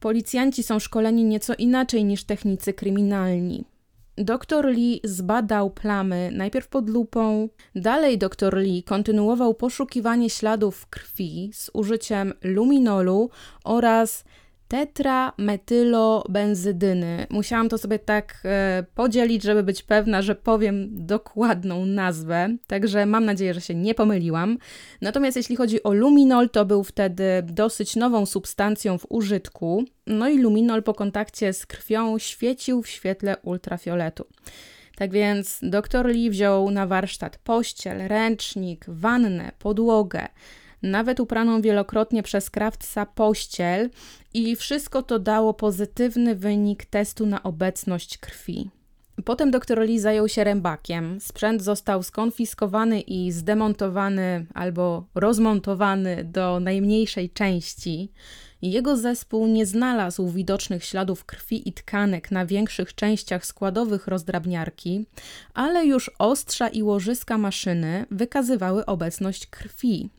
Policjanci 0.00 0.62
są 0.62 0.78
szkoleni 0.78 1.25
nieco 1.25 1.54
inaczej 1.54 2.04
niż 2.04 2.25
technicy 2.25 2.73
kryminalni. 2.73 3.64
Doktor 4.18 4.66
Lee 4.66 5.00
zbadał 5.04 5.70
plamy 5.70 6.30
najpierw 6.32 6.68
pod 6.68 6.88
lupą, 6.88 7.49
dalej 7.75 8.18
doktor 8.18 8.56
Lee 8.56 8.82
kontynuował 8.82 9.54
poszukiwanie 9.54 10.30
śladów 10.30 10.87
krwi 10.87 11.50
z 11.52 11.70
użyciem 11.75 12.32
luminolu 12.42 13.30
oraz 13.64 14.25
tetrametylobenzydyny. 14.68 17.26
Musiałam 17.30 17.68
to 17.68 17.78
sobie 17.78 17.99
tak 17.99 18.42
e, 18.44 18.85
podzielić, 18.94 19.42
żeby 19.42 19.62
być 19.62 19.82
pewna, 19.82 20.23
że 20.23 20.35
powiem 20.35 21.06
dokładną 21.06 21.87
nazwę, 21.87 22.56
także 22.66 23.06
mam 23.06 23.25
nadzieję, 23.25 23.54
że 23.54 23.61
się 23.61 23.75
nie 23.75 23.94
pomyliłam. 23.94 24.58
Natomiast 25.00 25.37
jeśli 25.37 25.56
chodzi 25.56 25.82
o 25.82 25.92
luminol, 25.92 26.50
to 26.50 26.64
był 26.64 26.85
wtedy 26.85 27.25
dosyć 27.42 27.96
nową 27.96 28.26
substancją 28.26 28.99
w 28.99 29.06
użytku. 29.08 29.85
No 30.06 30.28
i 30.28 30.38
luminol 30.38 30.82
po 30.82 30.94
kontakcie 30.94 31.52
z 31.52 31.66
krwią 31.66 32.18
świecił 32.18 32.82
w 32.82 32.88
świetle 32.88 33.37
ultrafioletu. 33.42 34.26
Tak 34.96 35.11
więc 35.11 35.58
dr 35.62 36.06
Lee 36.06 36.30
wziął 36.30 36.70
na 36.70 36.87
warsztat 36.87 37.38
pościel, 37.38 38.08
ręcznik, 38.08 38.85
wannę, 38.88 39.52
podłogę, 39.58 40.28
nawet 40.83 41.21
upraną 41.21 41.61
wielokrotnie 41.61 42.23
przez 42.23 42.50
krawca 42.50 43.06
pościel 43.06 43.90
i 44.35 44.56
wszystko 44.56 45.02
to 45.02 45.18
dało 45.18 45.54
pozytywny 45.54 46.35
wynik 46.35 46.85
testu 46.85 47.26
na 47.26 47.42
obecność 47.42 48.18
krwi. 48.18 48.71
Potem 49.25 49.50
dr 49.50 49.78
Lee 49.78 49.99
zajął 49.99 50.28
się 50.28 50.45
rębakiem. 50.45 51.21
Sprzęt 51.21 51.62
został 51.62 52.02
skonfiskowany 52.02 53.00
i 53.00 53.33
zdemontowany 53.33 54.47
albo 54.54 55.06
rozmontowany 55.14 56.25
do 56.25 56.61
najmniejszej 56.61 57.30
części. 57.30 58.12
Jego 58.62 58.97
zespół 58.97 59.47
nie 59.47 59.66
znalazł 59.66 60.28
widocznych 60.28 60.85
śladów 60.85 61.25
krwi 61.25 61.68
i 61.68 61.73
tkanek 61.73 62.30
na 62.30 62.47
większych 62.47 62.95
częściach 62.95 63.47
składowych 63.47 64.06
rozdrabniarki, 64.06 65.06
ale 65.54 65.87
już 65.87 66.11
ostrza 66.18 66.68
i 66.68 66.83
łożyska 66.83 67.38
maszyny 67.38 68.06
wykazywały 68.11 68.87
obecność 68.87 69.47
krwi. 69.47 70.11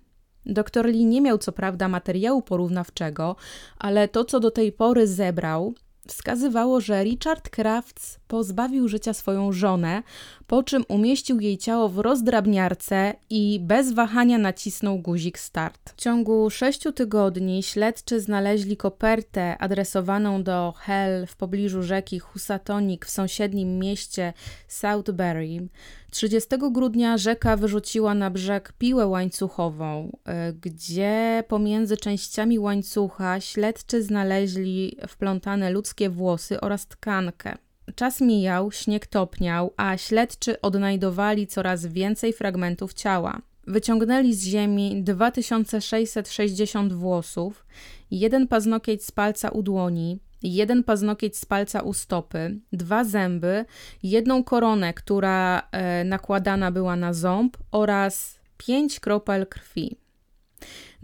Doktor 0.49 0.85
Lee 0.85 1.05
nie 1.05 1.21
miał 1.21 1.37
co 1.37 1.51
prawda 1.51 1.87
materiału 1.87 2.41
porównawczego, 2.41 3.35
ale 3.77 4.07
to, 4.07 4.25
co 4.25 4.39
do 4.39 4.51
tej 4.51 4.71
pory 4.71 5.07
zebrał, 5.07 5.73
wskazywało, 6.07 6.81
że 6.81 7.03
Richard 7.03 7.49
Crafts 7.49 8.19
pozbawił 8.27 8.87
życia 8.87 9.13
swoją 9.13 9.51
żonę, 9.51 10.03
po 10.47 10.63
czym 10.63 10.85
umieścił 10.87 11.39
jej 11.39 11.57
ciało 11.57 11.89
w 11.89 11.99
rozdrabniarce 11.99 13.13
i 13.29 13.59
bez 13.59 13.93
wahania 13.93 14.37
nacisnął 14.37 14.99
guzik 14.99 15.39
start. 15.39 15.89
W 15.89 15.95
ciągu 15.95 16.49
sześciu 16.49 16.91
tygodni 16.91 17.63
śledczy 17.63 18.19
znaleźli 18.19 18.77
kopertę 18.77 19.57
adresowaną 19.57 20.43
do 20.43 20.73
Hell 20.77 21.27
w 21.27 21.35
pobliżu 21.35 21.83
rzeki 21.83 22.19
Husatonic 22.19 23.05
w 23.05 23.09
sąsiednim 23.09 23.79
mieście 23.79 24.33
Southbury. 24.67 25.67
30 26.11 26.49
grudnia 26.71 27.17
rzeka 27.17 27.57
wyrzuciła 27.57 28.13
na 28.13 28.31
brzeg 28.31 28.73
piłę 28.77 29.07
łańcuchową, 29.07 30.17
e, 30.25 30.53
gdzie 30.53 31.43
pomiędzy 31.47 31.97
częściami 31.97 32.59
łańcucha 32.59 33.41
śledczy 33.41 34.03
znaleźli 34.03 34.97
wplątane 35.07 35.69
ludzkie 35.69 36.09
włosy 36.09 36.61
oraz 36.61 36.87
tkankę. 36.87 37.57
Czas 37.95 38.21
mijał, 38.21 38.71
śnieg 38.71 39.07
topniał, 39.07 39.73
a 39.77 39.97
śledczy 39.97 40.61
odnajdowali 40.61 41.47
coraz 41.47 41.85
więcej 41.85 42.33
fragmentów 42.33 42.93
ciała. 42.93 43.41
Wyciągnęli 43.67 44.33
z 44.33 44.43
ziemi 44.43 45.03
2660 45.03 46.93
włosów, 46.93 47.65
jeden 48.11 48.47
paznokieć 48.47 49.05
z 49.05 49.11
palca 49.11 49.49
u 49.49 49.63
dłoni, 49.63 50.19
jeden 50.43 50.83
paznokieć 50.83 51.37
z 51.37 51.45
palca 51.45 51.81
u 51.81 51.93
stopy, 51.93 52.59
dwa 52.73 53.03
zęby, 53.03 53.65
jedną 54.03 54.43
koronę, 54.43 54.93
która 54.93 55.67
e, 55.71 56.03
nakładana 56.03 56.71
była 56.71 56.95
na 56.95 57.13
ząb 57.13 57.57
oraz 57.71 58.39
pięć 58.57 58.99
kropel 58.99 59.47
krwi. 59.47 59.97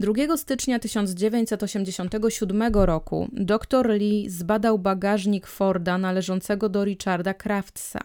2 0.00 0.36
stycznia 0.36 0.78
1987 0.78 2.74
roku 2.74 3.28
dr 3.32 3.88
Lee 3.90 4.28
zbadał 4.28 4.78
bagażnik 4.78 5.46
Forda 5.46 5.98
należącego 5.98 6.68
do 6.68 6.84
Richarda 6.84 7.34
Craftsa. 7.34 8.00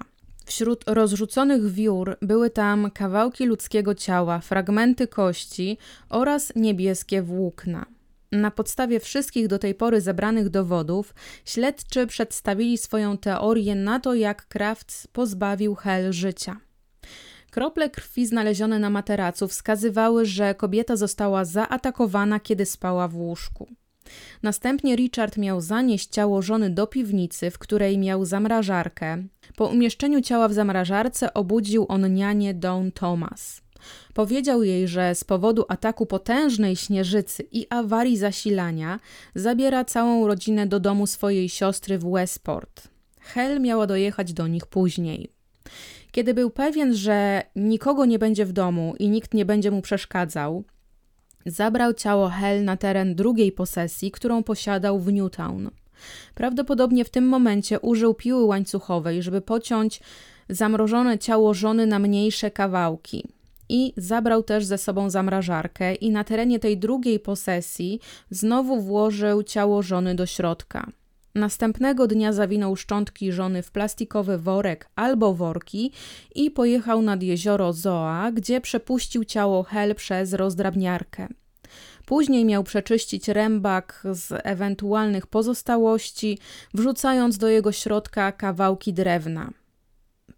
Wśród 0.45 0.83
rozrzuconych 0.87 1.71
wiór 1.71 2.17
były 2.21 2.49
tam 2.49 2.91
kawałki 2.91 3.45
ludzkiego 3.45 3.95
ciała, 3.95 4.39
fragmenty 4.39 5.07
kości 5.07 5.77
oraz 6.09 6.53
niebieskie 6.55 7.21
włókna. 7.21 7.85
Na 8.31 8.51
podstawie 8.51 8.99
wszystkich 8.99 9.47
do 9.47 9.59
tej 9.59 9.75
pory 9.75 10.01
zebranych 10.01 10.49
dowodów, 10.49 11.13
śledczy 11.45 12.07
przedstawili 12.07 12.77
swoją 12.77 13.17
teorię 13.17 13.75
na 13.75 13.99
to, 13.99 14.13
jak 14.13 14.47
Crafts 14.47 15.07
pozbawił 15.07 15.75
Hel 15.75 16.13
życia. 16.13 16.68
Krople 17.51 17.89
krwi 17.89 18.25
znalezione 18.25 18.79
na 18.79 18.89
materacu 18.89 19.47
wskazywały, 19.47 20.25
że 20.25 20.55
kobieta 20.55 20.95
została 20.95 21.45
zaatakowana, 21.45 22.39
kiedy 22.39 22.65
spała 22.65 23.07
w 23.07 23.15
łóżku. 23.15 23.67
Następnie 24.43 24.95
Richard 24.95 25.37
miał 25.37 25.61
zanieść 25.61 26.09
ciało 26.09 26.41
żony 26.41 26.69
do 26.69 26.87
piwnicy, 26.87 27.51
w 27.51 27.59
której 27.59 27.97
miał 27.97 28.25
zamrażarkę. 28.25 29.23
Po 29.55 29.65
umieszczeniu 29.65 30.21
ciała 30.21 30.47
w 30.47 30.53
zamrażarce 30.53 31.33
obudził 31.33 31.85
on 31.89 32.13
nianię 32.13 32.53
Dawn 32.53 32.89
Thomas. 32.91 33.61
Powiedział 34.13 34.63
jej, 34.63 34.87
że 34.87 35.15
z 35.15 35.23
powodu 35.23 35.65
ataku 35.67 36.05
potężnej 36.05 36.75
śnieżycy 36.75 37.43
i 37.51 37.67
awarii 37.69 38.17
zasilania 38.17 38.99
zabiera 39.35 39.85
całą 39.85 40.27
rodzinę 40.27 40.67
do 40.67 40.79
domu 40.79 41.07
swojej 41.07 41.49
siostry 41.49 41.97
w 41.97 42.11
Westport. 42.11 42.87
Hel 43.21 43.61
miała 43.61 43.87
dojechać 43.87 44.33
do 44.33 44.47
nich 44.47 44.65
później. 44.65 45.33
Kiedy 46.11 46.33
był 46.33 46.49
pewien, 46.49 46.93
że 46.93 47.43
nikogo 47.55 48.05
nie 48.05 48.19
będzie 48.19 48.45
w 48.45 48.51
domu 48.51 48.95
i 48.99 49.09
nikt 49.09 49.33
nie 49.33 49.45
będzie 49.45 49.71
mu 49.71 49.81
przeszkadzał, 49.81 50.63
zabrał 51.45 51.93
ciało 51.93 52.29
Hel 52.29 52.63
na 52.63 52.77
teren 52.77 53.15
drugiej 53.15 53.51
posesji, 53.51 54.11
którą 54.11 54.43
posiadał 54.43 54.99
w 54.99 55.13
Newtown. 55.13 55.69
Prawdopodobnie 56.35 57.05
w 57.05 57.09
tym 57.09 57.27
momencie 57.27 57.79
użył 57.79 58.13
piły 58.13 58.43
łańcuchowej, 58.43 59.23
żeby 59.23 59.41
pociąć 59.41 60.01
zamrożone 60.49 61.19
ciało 61.19 61.53
żony 61.53 61.87
na 61.87 61.99
mniejsze 61.99 62.51
kawałki 62.51 63.23
i 63.69 63.93
zabrał 63.97 64.43
też 64.43 64.65
ze 64.65 64.77
sobą 64.77 65.09
zamrażarkę 65.09 65.95
i 65.95 66.11
na 66.11 66.23
terenie 66.23 66.59
tej 66.59 66.77
drugiej 66.77 67.19
posesji 67.19 67.99
znowu 68.29 68.81
włożył 68.81 69.43
ciało 69.43 69.81
żony 69.83 70.15
do 70.15 70.25
środka. 70.25 70.91
Następnego 71.35 72.07
dnia 72.07 72.33
zawinął 72.33 72.75
szczątki 72.75 73.31
żony 73.31 73.63
w 73.63 73.71
plastikowy 73.71 74.37
worek 74.37 74.89
albo 74.95 75.33
worki 75.33 75.91
i 76.35 76.51
pojechał 76.51 77.01
nad 77.01 77.23
jezioro 77.23 77.73
Zoa, 77.73 78.31
gdzie 78.31 78.61
przepuścił 78.61 79.23
ciało 79.23 79.63
Hel 79.63 79.95
przez 79.95 80.33
rozdrabniarkę. 80.33 81.27
Później 82.05 82.45
miał 82.45 82.63
przeczyścić 82.63 83.27
rębak 83.27 84.03
z 84.11 84.41
ewentualnych 84.43 85.27
pozostałości, 85.27 86.39
wrzucając 86.73 87.37
do 87.37 87.47
jego 87.47 87.71
środka 87.71 88.31
kawałki 88.31 88.93
drewna. 88.93 89.51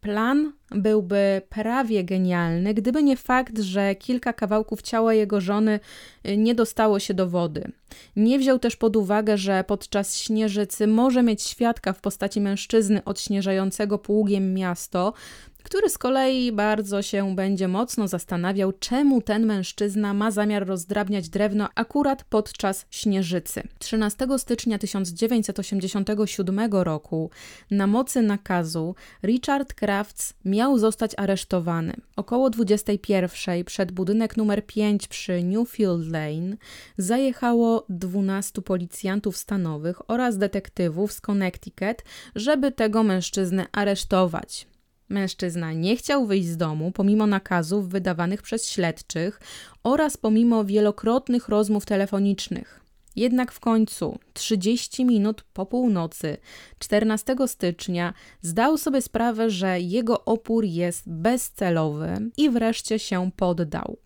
Plan 0.02 0.54
byłby 0.72 1.42
prawie 1.50 2.04
genialny, 2.04 2.74
gdyby 2.74 3.04
nie 3.04 3.18
fakt, 3.18 3.60
że 3.60 3.96
kilka 3.96 4.34
kawałków 4.34 4.82
ciała 4.82 5.14
jego 5.14 5.42
żony 5.42 5.80
y, 6.28 6.38
nie 6.38 6.56
dostało 6.56 7.00
się 7.00 7.14
do 7.14 7.30
wody. 7.30 7.72
Nie 8.16 8.40
wziął 8.40 8.60
też 8.60 8.76
pod 8.76 8.96
uwagę, 8.96 9.38
że 9.38 9.64
podczas 9.68 10.18
śnieżycy 10.18 10.88
może 10.88 11.24
mieć 11.24 11.42
świadka 11.42 11.94
w 11.94 12.02
postaci 12.02 12.42
mężczyzny 12.42 13.04
odśnieżającego 13.04 13.98
pługiem 13.98 14.54
miasto, 14.54 15.14
który 15.64 15.90
z 15.90 15.98
kolei 15.98 16.52
bardzo 16.52 17.02
się 17.02 17.36
będzie 17.36 17.68
mocno 17.68 18.08
zastanawiał, 18.08 18.74
czemu 18.80 19.22
ten 19.22 19.46
mężczyzna 19.46 20.14
ma 20.14 20.32
zamiar 20.32 20.68
rozdrabniać 20.68 21.30
drewno 21.30 21.70
akurat 21.76 22.24
podczas 22.24 22.86
śnieżycy. 22.90 23.64
13 23.80 24.28
stycznia 24.38 24.78
1987 24.78 26.60
roku 26.72 27.30
na 27.72 27.88
mocy 27.88 28.22
nakazu 28.22 28.96
Richard 29.24 29.74
Crafts 29.74 30.34
miał 30.46 30.78
zostać 30.78 31.12
aresztowany. 31.18 31.94
Około 32.16 32.50
21 32.50 33.64
przed 33.66 33.92
budynek 33.92 34.38
numer 34.38 34.66
5 34.66 35.08
przy 35.08 35.44
Newfield 35.44 36.12
Lane 36.12 36.58
zajechało 36.98 37.86
12 37.90 38.62
policjantów 38.62 39.38
stanowych 39.38 40.10
oraz 40.10 40.38
detektywów 40.38 41.12
z 41.12 41.22
Connecticut, 41.22 42.04
żeby 42.36 42.72
tego 42.72 43.04
mężczyznę 43.04 43.66
aresztować. 43.72 44.71
Mężczyzna 45.12 45.74
nie 45.74 45.96
chciał 45.96 46.26
wyjść 46.26 46.48
z 46.48 46.58
domu 46.58 46.92
pomimo 46.92 47.28
nakazów 47.28 47.90
wydawanych 47.90 48.42
przez 48.42 48.70
śledczych 48.70 49.42
oraz 49.84 50.18
pomimo 50.18 50.66
wielokrotnych 50.66 51.50
rozmów 51.50 51.86
telefonicznych. 51.86 52.82
Jednak 53.16 53.52
w 53.52 53.60
końcu, 53.60 54.20
30 54.34 55.06
minut 55.06 55.44
po 55.54 55.66
północy, 55.66 56.38
14 56.80 57.36
stycznia, 57.48 58.14
zdał 58.42 58.78
sobie 58.78 59.02
sprawę, 59.02 59.50
że 59.50 59.80
jego 59.80 60.26
opór 60.26 60.66
jest 60.66 61.10
bezcelowy 61.10 62.30
i 62.38 62.50
wreszcie 62.50 63.00
się 63.00 63.32
poddał. 63.36 63.98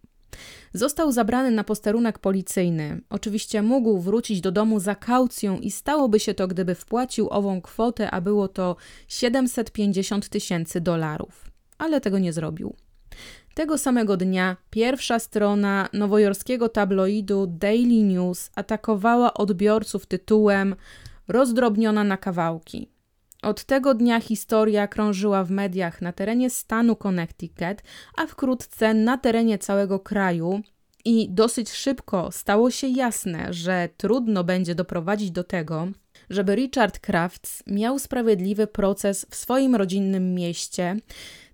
Został 0.76 1.12
zabrany 1.12 1.52
na 1.52 1.64
posterunek 1.64 2.20
policyjny. 2.20 3.02
Oczywiście 3.10 3.62
mógł 3.62 4.00
wrócić 4.00 4.42
do 4.42 4.52
domu 4.52 4.80
za 4.80 4.96
kaucją 4.96 5.60
i 5.60 5.72
stałoby 5.72 6.20
się 6.20 6.34
to, 6.34 6.48
gdyby 6.48 6.76
wpłacił 6.76 7.28
ową 7.30 7.62
kwotę, 7.62 8.12
a 8.12 8.22
było 8.22 8.48
to 8.48 8.76
750 9.08 10.30
tysięcy 10.30 10.82
dolarów. 10.82 11.52
Ale 11.78 12.02
tego 12.02 12.20
nie 12.20 12.34
zrobił. 12.34 12.76
Tego 13.54 13.78
samego 13.78 14.18
dnia 14.18 14.58
pierwsza 14.70 15.20
strona 15.20 15.90
nowojorskiego 15.94 16.70
tabloidu 16.70 17.48
Daily 17.48 18.04
News 18.04 18.50
atakowała 18.56 19.34
odbiorców 19.34 20.06
tytułem 20.06 20.76
Rozdrobniona 21.28 22.04
na 22.04 22.18
kawałki. 22.18 22.95
Od 23.46 23.64
tego 23.64 23.94
dnia 23.94 24.20
historia 24.20 24.88
krążyła 24.88 25.44
w 25.44 25.52
mediach 25.52 26.02
na 26.02 26.12
terenie 26.12 26.50
stanu 26.50 26.96
Connecticut, 26.96 27.82
a 28.18 28.28
wkrótce 28.28 28.94
na 28.94 29.18
terenie 29.18 29.58
całego 29.58 30.00
kraju. 30.00 30.62
I 31.06 31.30
dosyć 31.30 31.72
szybko 31.72 32.32
stało 32.32 32.72
się 32.72 32.88
jasne, 32.88 33.54
że 33.54 33.90
trudno 33.98 34.44
będzie 34.44 34.76
doprowadzić 34.76 35.32
do 35.32 35.44
tego, 35.44 35.88
żeby 36.30 36.56
Richard 36.56 37.00
Crafts 37.00 37.64
miał 37.68 38.00
sprawiedliwy 38.00 38.68
proces 38.68 39.26
w 39.30 39.36
swoim 39.36 39.76
rodzinnym 39.76 40.34
mieście. 40.34 40.96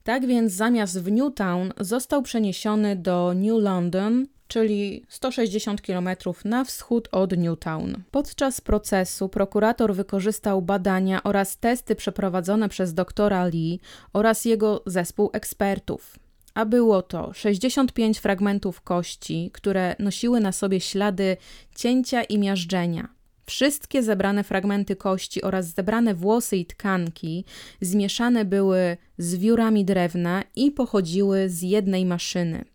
Tak 0.03 0.25
więc 0.25 0.53
zamiast 0.53 1.01
w 1.01 1.11
Newtown 1.11 1.73
został 1.79 2.21
przeniesiony 2.21 2.95
do 2.95 3.33
New 3.35 3.63
London, 3.63 4.27
czyli 4.51 5.05
160 5.09 5.81
km 5.81 6.09
na 6.45 6.63
wschód 6.63 7.07
od 7.11 7.37
Newtown. 7.37 8.03
Podczas 8.11 8.61
procesu 8.61 9.29
prokurator 9.29 9.95
wykorzystał 9.95 10.61
badania 10.61 11.23
oraz 11.23 11.57
testy 11.57 11.95
przeprowadzone 11.95 12.69
przez 12.69 12.93
doktora 12.93 13.45
Lee 13.45 13.79
oraz 14.13 14.45
jego 14.45 14.83
zespół 14.85 15.29
ekspertów 15.33 16.19
a 16.53 16.65
było 16.65 17.01
to 17.01 17.33
65 17.33 18.19
fragmentów 18.19 18.81
kości, 18.81 19.49
które 19.53 19.95
nosiły 19.99 20.39
na 20.39 20.51
sobie 20.51 20.79
ślady 20.79 21.37
cięcia 21.75 22.23
i 22.23 22.37
miażdżenia. 22.37 23.07
Wszystkie 23.45 24.03
zebrane 24.03 24.43
fragmenty 24.43 24.95
kości 24.95 25.41
oraz 25.41 25.65
zebrane 25.65 26.15
włosy 26.15 26.57
i 26.57 26.65
tkanki 26.65 27.45
zmieszane 27.81 28.45
były 28.45 28.97
z 29.17 29.35
wiórami 29.35 29.85
drewna 29.85 30.43
i 30.55 30.71
pochodziły 30.71 31.49
z 31.49 31.61
jednej 31.61 32.05
maszyny. 32.05 32.70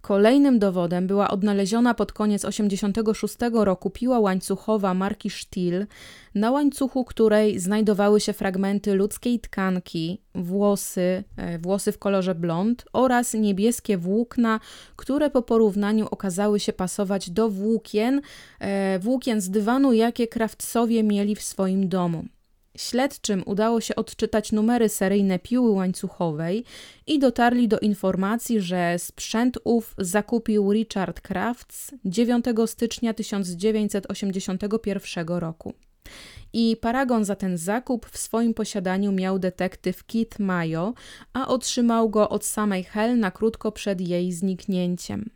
Kolejnym 0.00 0.58
dowodem 0.58 1.06
była 1.06 1.30
odnaleziona 1.30 1.94
pod 1.94 2.12
koniec 2.12 2.42
1986 2.42 3.36
roku 3.52 3.90
piła 3.90 4.18
łańcuchowa 4.20 4.94
marki 4.94 5.30
Stihl, 5.30 5.86
na 6.34 6.50
łańcuchu 6.50 7.04
której 7.04 7.58
znajdowały 7.58 8.20
się 8.20 8.32
fragmenty 8.32 8.94
ludzkiej 8.94 9.40
tkanki, 9.40 10.22
włosy, 10.34 11.24
e, 11.36 11.58
włosy 11.58 11.92
w 11.92 11.98
kolorze 11.98 12.34
blond 12.34 12.84
oraz 12.92 13.34
niebieskie 13.34 13.98
włókna, 13.98 14.60
które 14.96 15.30
po 15.30 15.42
porównaniu 15.42 16.06
okazały 16.10 16.60
się 16.60 16.72
pasować 16.72 17.30
do 17.30 17.48
włókien, 17.48 18.20
e, 18.60 18.98
włókien 18.98 19.40
z 19.40 19.50
dywanu, 19.50 19.92
jakie 19.92 20.28
krawcowie 20.28 21.02
mieli 21.02 21.36
w 21.36 21.42
swoim 21.42 21.88
domu. 21.88 22.24
Śledczym 22.76 23.42
udało 23.46 23.80
się 23.80 23.94
odczytać 23.94 24.52
numery 24.52 24.88
seryjne 24.88 25.38
piły 25.38 25.70
łańcuchowej 25.70 26.64
i 27.06 27.18
dotarli 27.18 27.68
do 27.68 27.78
informacji, 27.78 28.60
że 28.60 28.98
sprzęt 28.98 29.58
ów 29.64 29.94
zakupił 29.98 30.72
Richard 30.72 31.20
Crafts 31.20 31.90
9 32.04 32.44
stycznia 32.66 33.14
1981 33.14 35.28
roku. 35.28 35.74
I 36.52 36.76
paragon 36.80 37.24
za 37.24 37.36
ten 37.36 37.58
zakup 37.58 38.06
w 38.06 38.18
swoim 38.18 38.54
posiadaniu 38.54 39.12
miał 39.12 39.38
detektyw 39.38 40.04
Keith 40.04 40.38
Mayo, 40.38 40.94
a 41.32 41.48
otrzymał 41.48 42.10
go 42.10 42.28
od 42.28 42.44
samej 42.44 42.84
Hel 42.84 43.18
na 43.18 43.30
krótko 43.30 43.72
przed 43.72 44.00
jej 44.00 44.32
zniknięciem. 44.32 45.30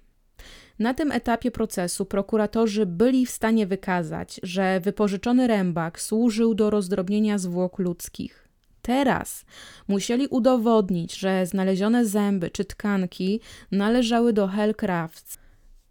Na 0.78 0.94
tym 0.94 1.12
etapie 1.12 1.50
procesu 1.50 2.06
prokuratorzy 2.06 2.86
byli 2.86 3.26
w 3.26 3.30
stanie 3.30 3.66
wykazać, 3.66 4.40
że 4.42 4.80
wypożyczony 4.80 5.46
rębak 5.46 6.00
służył 6.00 6.54
do 6.54 6.70
rozdrobnienia 6.70 7.38
zwłok 7.38 7.78
ludzkich. 7.78 8.48
Teraz 8.82 9.44
musieli 9.88 10.26
udowodnić, 10.26 11.16
że 11.16 11.46
znalezione 11.46 12.06
zęby 12.06 12.50
czy 12.50 12.64
tkanki 12.64 13.40
należały 13.72 14.32
do 14.32 14.46
Hellcrafts, 14.46 15.38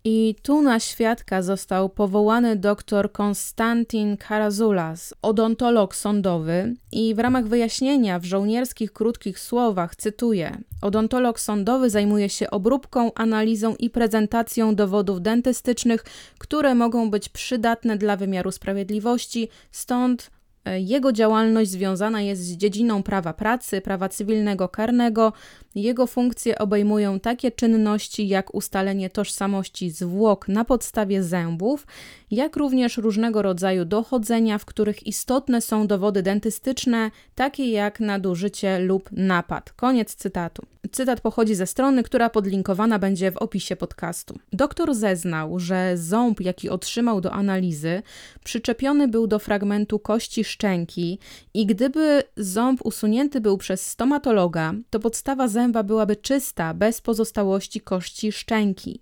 i 0.05 0.35
tu 0.41 0.61
na 0.61 0.79
świadka 0.79 1.41
został 1.41 1.89
powołany 1.89 2.55
dr 2.55 3.11
Konstantin 3.11 4.17
Karazulas, 4.17 5.13
odontolog 5.21 5.95
sądowy, 5.95 6.75
i 6.91 7.15
w 7.15 7.19
ramach 7.19 7.47
wyjaśnienia 7.47 8.19
w 8.19 8.25
żołnierskich 8.25 8.93
krótkich 8.93 9.39
słowach 9.39 9.95
cytuję: 9.95 10.57
Odontolog 10.81 11.39
sądowy 11.39 11.89
zajmuje 11.89 12.29
się 12.29 12.49
obróbką, 12.49 13.11
analizą 13.15 13.75
i 13.75 13.89
prezentacją 13.89 14.75
dowodów 14.75 15.21
dentystycznych, 15.21 16.05
które 16.37 16.75
mogą 16.75 17.09
być 17.11 17.29
przydatne 17.29 17.97
dla 17.97 18.17
wymiaru 18.17 18.51
sprawiedliwości, 18.51 19.49
stąd 19.71 20.31
E, 20.65 20.79
jego 20.79 21.11
działalność 21.11 21.71
związana 21.71 22.21
jest 22.21 22.41
z 22.41 22.51
dziedziną 22.51 23.03
prawa 23.03 23.33
pracy, 23.33 23.81
prawa 23.81 24.09
cywilnego 24.09 24.69
karnego. 24.69 25.33
Jego 25.75 26.07
funkcje 26.07 26.59
obejmują 26.59 27.19
takie 27.19 27.51
czynności 27.51 28.27
jak 28.27 28.55
ustalenie 28.55 29.09
tożsamości 29.09 29.91
zwłok 29.91 30.47
na 30.47 30.65
podstawie 30.65 31.23
zębów, 31.23 31.87
jak 32.31 32.55
również 32.55 32.97
różnego 32.97 33.41
rodzaju 33.41 33.85
dochodzenia, 33.85 34.57
w 34.57 34.65
których 34.65 35.07
istotne 35.07 35.61
są 35.61 35.87
dowody 35.87 36.23
dentystyczne, 36.23 37.11
takie 37.35 37.71
jak 37.71 37.99
nadużycie 37.99 38.79
lub 38.79 39.09
napad. 39.11 39.71
Koniec 39.71 40.15
cytatu. 40.15 40.65
Cytat 40.91 41.21
pochodzi 41.21 41.55
ze 41.55 41.67
strony, 41.67 42.03
która 42.03 42.29
podlinkowana 42.29 42.99
będzie 42.99 43.31
w 43.31 43.37
opisie 43.37 43.75
podcastu. 43.75 44.39
Doktor 44.53 44.95
zeznał, 44.95 45.59
że 45.59 45.97
ząb, 45.97 46.41
jaki 46.41 46.69
otrzymał 46.69 47.21
do 47.21 47.31
analizy, 47.31 48.01
przyczepiony 48.43 49.07
był 49.07 49.27
do 49.27 49.39
fragmentu 49.39 49.99
kości 49.99 50.43
szczęki 50.43 51.19
i 51.53 51.65
gdyby 51.65 52.23
ząb 52.37 52.85
usunięty 52.85 53.41
był 53.41 53.57
przez 53.57 53.85
stomatologa, 53.85 54.73
to 54.89 54.99
podstawa 54.99 55.47
zęba 55.63 55.83
byłaby 55.83 56.15
czysta, 56.15 56.73
bez 56.73 57.01
pozostałości 57.01 57.81
kości 57.81 58.31
szczęki. 58.31 59.01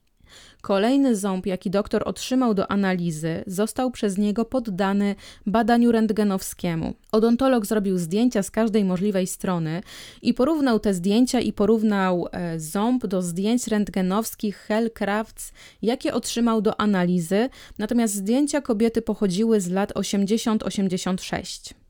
Kolejny 0.62 1.16
ząb, 1.16 1.46
jaki 1.46 1.70
doktor 1.70 2.04
otrzymał 2.06 2.54
do 2.54 2.72
analizy, 2.72 3.44
został 3.48 3.92
przez 3.92 4.18
niego 4.18 4.46
poddany 4.46 5.16
badaniu 5.46 5.92
rentgenowskiemu. 5.92 6.94
Odontolog 7.12 7.66
zrobił 7.66 7.98
zdjęcia 7.98 8.44
z 8.44 8.52
każdej 8.52 8.86
możliwej 8.86 9.28
strony 9.28 9.84
i 10.22 10.34
porównał 10.34 10.80
te 10.80 10.94
zdjęcia 10.94 11.40
i 11.40 11.54
porównał 11.54 12.28
e, 12.32 12.60
ząb 12.60 13.08
do 13.08 13.22
zdjęć 13.22 13.68
rentgenowskich 13.68 14.58
Hellcrafts, 14.58 15.52
jakie 15.82 16.14
otrzymał 16.14 16.62
do 16.62 16.80
analizy, 16.82 17.50
natomiast 17.78 18.14
zdjęcia 18.14 18.62
kobiety 18.62 19.02
pochodziły 19.02 19.62
z 19.62 19.70
lat 19.70 19.94
80-86. 19.94 21.81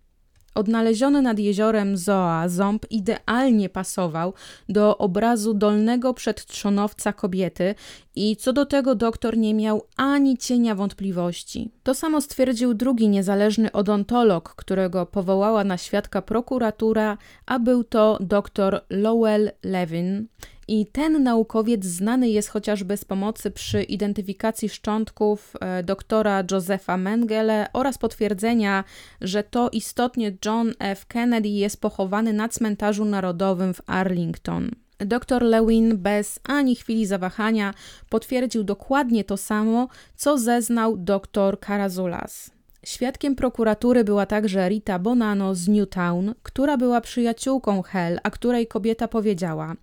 Odnaleziony 0.56 1.22
nad 1.22 1.40
jeziorem 1.40 1.98
Zoa 1.98 2.50
ząb 2.50 2.86
idealnie 2.90 3.70
pasował 3.70 4.34
do 4.70 4.98
obrazu 4.98 5.54
dolnego 5.54 6.14
przedtrzonowca 6.14 7.14
kobiety 7.14 7.76
i 8.16 8.36
co 8.36 8.54
do 8.54 8.66
tego 8.66 8.96
doktor 8.96 9.38
nie 9.38 9.54
miał 9.54 9.82
ani 9.98 10.38
cienia 10.38 10.76
wątpliwości. 10.76 11.72
To 11.84 11.94
samo 11.94 12.22
stwierdził 12.22 12.74
drugi 12.74 13.10
niezależny 13.10 13.72
odontolog, 13.72 14.56
którego 14.56 15.06
powołała 15.06 15.64
na 15.64 15.78
świadka 15.78 16.22
prokuratura, 16.22 17.18
a 17.46 17.60
był 17.60 17.84
to 17.84 18.18
dr 18.22 18.82
Lowell 18.90 19.52
Levin. 19.64 20.28
I 20.72 20.86
ten 20.86 21.24
naukowiec 21.24 21.86
znany 21.86 22.30
jest 22.30 22.50
chociażby 22.50 22.98
z 22.98 23.06
pomocy 23.06 23.52
przy 23.52 23.84
identyfikacji 23.84 24.70
szczątków 24.70 25.54
e, 25.60 25.84
doktora 25.84 26.44
Josepha 26.52 26.98
Mengele 26.98 27.68
oraz 27.74 27.98
potwierdzenia, 27.98 28.84
że 29.22 29.44
to 29.44 29.70
istotnie 29.70 30.38
John 30.46 30.74
F. 30.80 31.06
Kennedy 31.06 31.50
jest 31.50 31.82
pochowany 31.82 32.34
na 32.34 32.50
cmentarzu 32.50 33.06
narodowym 33.06 33.74
w 33.74 33.82
Arlington. 33.86 34.72
Dr 35.00 35.44
Lewin 35.44 35.98
bez 35.98 36.40
ani 36.44 36.76
chwili 36.76 37.06
zawahania 37.06 37.74
potwierdził 38.10 38.64
dokładnie 38.64 39.24
to 39.24 39.38
samo, 39.38 39.88
co 40.16 40.38
zeznał 40.38 40.98
dr 40.98 41.60
Karazulas. 41.60 42.52
Świadkiem 42.86 43.36
prokuratury 43.36 44.04
była 44.04 44.26
także 44.26 44.70
Rita 44.70 45.00
Bonano 45.00 45.56
z 45.56 45.68
Newtown, 45.68 46.34
która 46.44 46.78
była 46.78 47.02
przyjaciółką 47.02 47.82
Hel, 47.82 48.20
a 48.24 48.30
której 48.30 48.68
kobieta 48.68 49.08
powiedziała, 49.08 49.76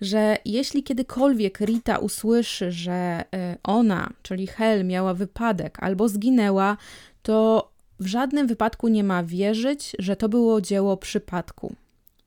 że 0.00 0.36
jeśli 0.44 0.82
kiedykolwiek 0.82 1.60
Rita 1.60 1.98
usłyszy, 1.98 2.72
że 2.72 2.92
e, 2.92 3.56
ona, 3.62 4.10
czyli 4.22 4.46
Hel, 4.46 4.84
miała 4.84 5.14
wypadek 5.14 5.78
albo 5.82 6.08
zginęła, 6.08 6.76
to 7.22 7.70
w 8.00 8.06
żadnym 8.06 8.46
wypadku 8.46 8.88
nie 8.88 9.04
ma 9.04 9.24
wierzyć, 9.24 9.96
że 9.98 10.16
to 10.16 10.28
było 10.28 10.60
dzieło 10.60 10.96
przypadku. 10.96 11.74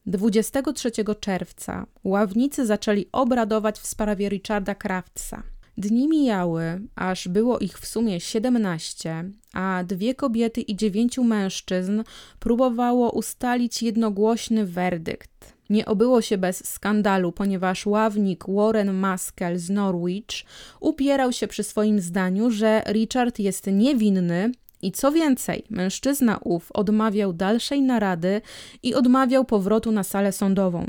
23 0.05 0.91
czerwca 1.19 1.86
ławnicy 2.03 2.65
zaczęli 2.65 3.05
obradować 3.12 3.79
w 3.79 3.88
sprawie 3.88 4.29
Richarda 4.29 4.75
Craftsa. 4.75 5.43
Dni 5.77 6.08
mijały, 6.08 6.82
aż 6.95 7.27
było 7.27 7.60
ich 7.60 7.79
w 7.79 7.88
sumie 7.88 8.19
17, 8.19 9.32
a 9.53 9.84
dwie 9.88 10.15
kobiety 10.15 10.62
i 10.62 10.75
dziewięciu 10.75 11.23
mężczyzn 11.23 12.03
próbowało 12.39 13.12
ustalić 13.12 13.84
jednogłośny 13.84 14.65
werdykt. 14.65 15.59
Nie 15.69 15.86
obyło 15.86 16.21
się 16.21 16.38
bez 16.38 16.69
skandalu, 16.69 17.32
ponieważ 17.32 17.86
ławnik 17.86 18.43
Warren 18.47 18.93
Maskell 18.93 19.58
z 19.58 19.69
Norwich 19.69 20.45
upierał 20.79 21.32
się 21.32 21.47
przy 21.47 21.63
swoim 21.63 21.99
zdaniu, 22.01 22.51
że 22.51 22.84
Richard 22.88 23.39
jest 23.39 23.67
niewinny 23.67 24.51
i 24.82 24.91
co 24.91 25.12
więcej, 25.12 25.63
mężczyzna 25.69 26.39
ów 26.43 26.71
odmawiał 26.71 27.34
dalszej 27.34 27.82
narady 27.82 28.41
i 28.84 28.95
odmawiał 28.95 29.45
powrotu 29.45 29.91
na 29.91 30.03
salę 30.03 30.32
sądową. 30.32 30.88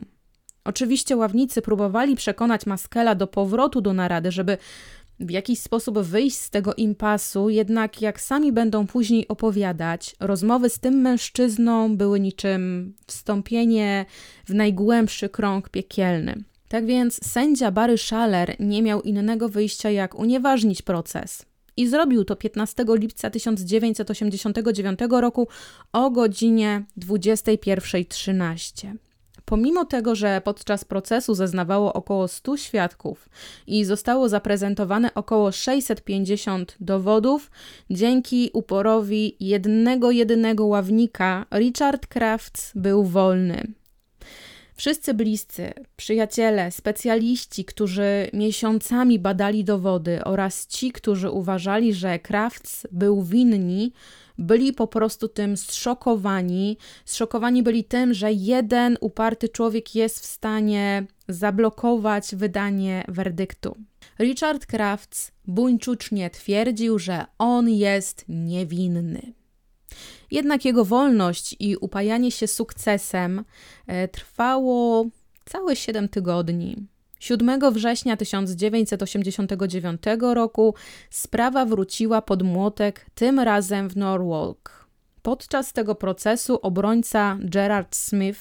Oczywiście 0.64 1.16
ławnicy 1.16 1.62
próbowali 1.62 2.16
przekonać 2.16 2.66
Maskela 2.66 3.14
do 3.14 3.26
powrotu 3.26 3.80
do 3.80 3.92
narady, 3.92 4.32
żeby 4.32 4.58
w 5.20 5.30
jakiś 5.30 5.60
sposób 5.60 5.98
wyjść 5.98 6.36
z 6.36 6.50
tego 6.50 6.74
impasu, 6.74 7.50
jednak 7.50 8.02
jak 8.02 8.20
sami 8.20 8.52
będą 8.52 8.86
później 8.86 9.28
opowiadać, 9.28 10.16
rozmowy 10.20 10.70
z 10.70 10.78
tym 10.78 10.94
mężczyzną 10.94 11.96
były 11.96 12.20
niczym 12.20 12.94
wstąpienie 13.06 14.06
w 14.44 14.54
najgłębszy 14.54 15.28
krąg 15.28 15.68
piekielny. 15.68 16.44
Tak 16.68 16.86
więc 16.86 17.26
sędzia 17.26 17.70
Barry 17.70 17.98
Schaller 17.98 18.56
nie 18.60 18.82
miał 18.82 19.02
innego 19.02 19.48
wyjścia 19.48 19.90
jak 19.90 20.14
unieważnić 20.14 20.82
proces. 20.82 21.46
I 21.76 21.88
zrobił 21.88 22.24
to 22.24 22.36
15 22.36 22.84
lipca 22.88 23.30
1989 23.30 24.98
roku 25.10 25.48
o 25.92 26.10
godzinie 26.10 26.84
21.13. 26.98 29.09
pomimo 29.50 29.84
tego, 29.84 30.14
że 30.14 30.40
podczas 30.44 30.84
procesu 30.84 31.34
zeznawało 31.34 31.92
około 31.92 32.28
100 32.28 32.56
świadków 32.56 33.28
i 33.66 33.84
zostało 33.84 34.28
zaprezentowane 34.28 35.14
około 35.14 35.52
650 35.52 36.76
dowodów, 36.80 37.50
dzięki 37.90 38.50
uporowi 38.52 39.36
jednego 39.40 40.10
jedynego 40.10 40.66
ławnika 40.66 41.46
Richard 41.54 42.06
Crafts 42.06 42.72
był 42.74 43.04
wolny. 43.04 43.66
Wszyscy 44.74 45.14
bliscy, 45.14 45.72
przyjaciele, 45.96 46.70
specjaliści, 46.70 47.64
którzy 47.64 48.30
miesiącami 48.32 49.18
badali 49.18 49.64
dowody 49.64 50.24
oraz 50.24 50.66
ci, 50.66 50.92
którzy 50.92 51.30
uważali, 51.30 51.94
że 51.94 52.18
Crafts 52.18 52.86
był 52.92 53.22
winni, 53.22 53.92
byli 54.40 54.72
po 54.72 54.86
prostu 54.86 55.28
tym 55.28 55.56
zszokowani. 55.56 56.76
Zszokowani 57.04 57.62
byli 57.62 57.84
tym, 57.84 58.14
że 58.14 58.32
jeden 58.32 58.96
uparty 59.00 59.48
człowiek 59.48 59.94
jest 59.94 60.20
w 60.20 60.24
stanie 60.24 61.06
zablokować 61.28 62.34
wydanie 62.34 63.04
werdyktu. 63.08 63.76
Richard 64.18 64.66
Crafts 64.66 65.32
buńczucznie 65.46 66.30
twierdził, 66.30 66.98
że 66.98 67.24
on 67.38 67.68
jest 67.68 68.24
niewinny. 68.28 69.32
Jednak 70.30 70.64
jego 70.64 70.84
wolność 70.84 71.56
i 71.58 71.76
upajanie 71.76 72.30
się 72.30 72.46
sukcesem 72.46 73.44
e, 73.86 74.08
trwało 74.08 75.06
całe 75.44 75.76
7 75.76 76.08
tygodni. 76.08 76.76
7 77.20 77.72
września 77.72 78.16
1989 78.16 80.02
roku 80.20 80.74
sprawa 81.10 81.64
wróciła 81.64 82.22
pod 82.22 82.42
młotek, 82.42 83.06
tym 83.14 83.40
razem 83.40 83.88
w 83.88 83.96
Norwalk. 83.96 84.79
Podczas 85.22 85.72
tego 85.72 85.94
procesu 85.94 86.58
obrońca 86.62 87.38
Gerard 87.40 87.96
Smith 87.96 88.40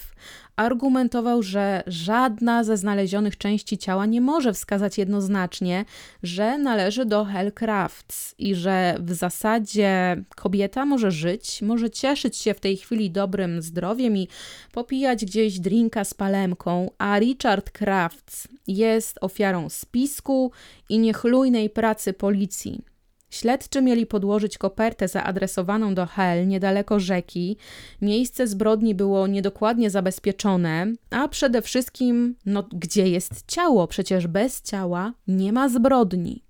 argumentował, 0.56 1.44
że 1.44 1.84
żadna 1.88 2.63
ze 2.63 2.78
znalezionych 2.78 3.38
części 3.38 3.78
ciała 3.78 4.06
nie 4.06 4.22
może 4.22 4.54
wskazać 4.54 4.98
jednoznacznie, 4.98 5.86
że 6.24 6.58
należy 6.58 7.06
do 7.06 7.26
Hellcrafts 7.26 8.36
i 8.38 8.56
że 8.56 8.98
w 9.00 9.13
zasadzie 9.13 10.24
kobieta 10.36 10.86
może 10.86 11.12
żyć, 11.12 11.62
może 11.62 11.89
cieszyć 11.89 12.38
się 12.38 12.54
w 12.54 12.60
tej 12.60 12.78
chwili 12.78 13.12
dobrym 13.12 13.62
zdrowiem 13.62 14.18
i 14.18 14.28
popijać 14.72 15.26
gdzieś 15.26 15.60
drinka 15.60 16.04
z 16.04 16.13
palemką, 16.13 16.92
a 16.98 17.20
Richard 17.20 17.72
Crafts 17.72 18.48
jest 18.68 19.18
ofiarą 19.22 19.70
spisku 19.70 20.52
i 20.89 21.00
niechlujnej 21.00 21.70
pracy 21.70 22.13
policji. 22.13 22.82
Śledczy 23.30 23.82
mieli 23.82 24.06
podłożyć 24.06 24.58
kopertę 24.58 25.08
zaadresowaną 25.08 25.96
do 25.96 26.06
Hel 26.06 26.48
niedaleko 26.48 27.00
rzeki. 27.00 27.58
Miejsce 28.02 28.48
zbrodni 28.48 28.96
było 28.96 29.28
niedokładnie 29.28 29.89
zabezpieczone, 29.89 30.94
a 31.10 31.28
przede 31.28 31.62
wszystkim, 31.62 32.36
no 32.46 32.63
gdzie 32.74 33.08
jest 33.08 33.44
ciało? 33.48 33.88
Przecież 33.88 34.28
bez 34.28 34.62
ciała 34.62 35.13
nie 35.28 35.54
ma 35.54 35.70
zbrodni. 35.70 36.44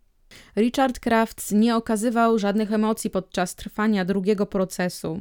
Richard 0.57 0.99
Crafts 0.99 1.51
nie 1.51 1.75
okazywał 1.75 2.39
żadnych 2.39 2.73
emocji 2.73 3.09
podczas 3.09 3.55
trwania 3.55 4.05
drugiego 4.05 4.45
procesu. 4.45 5.19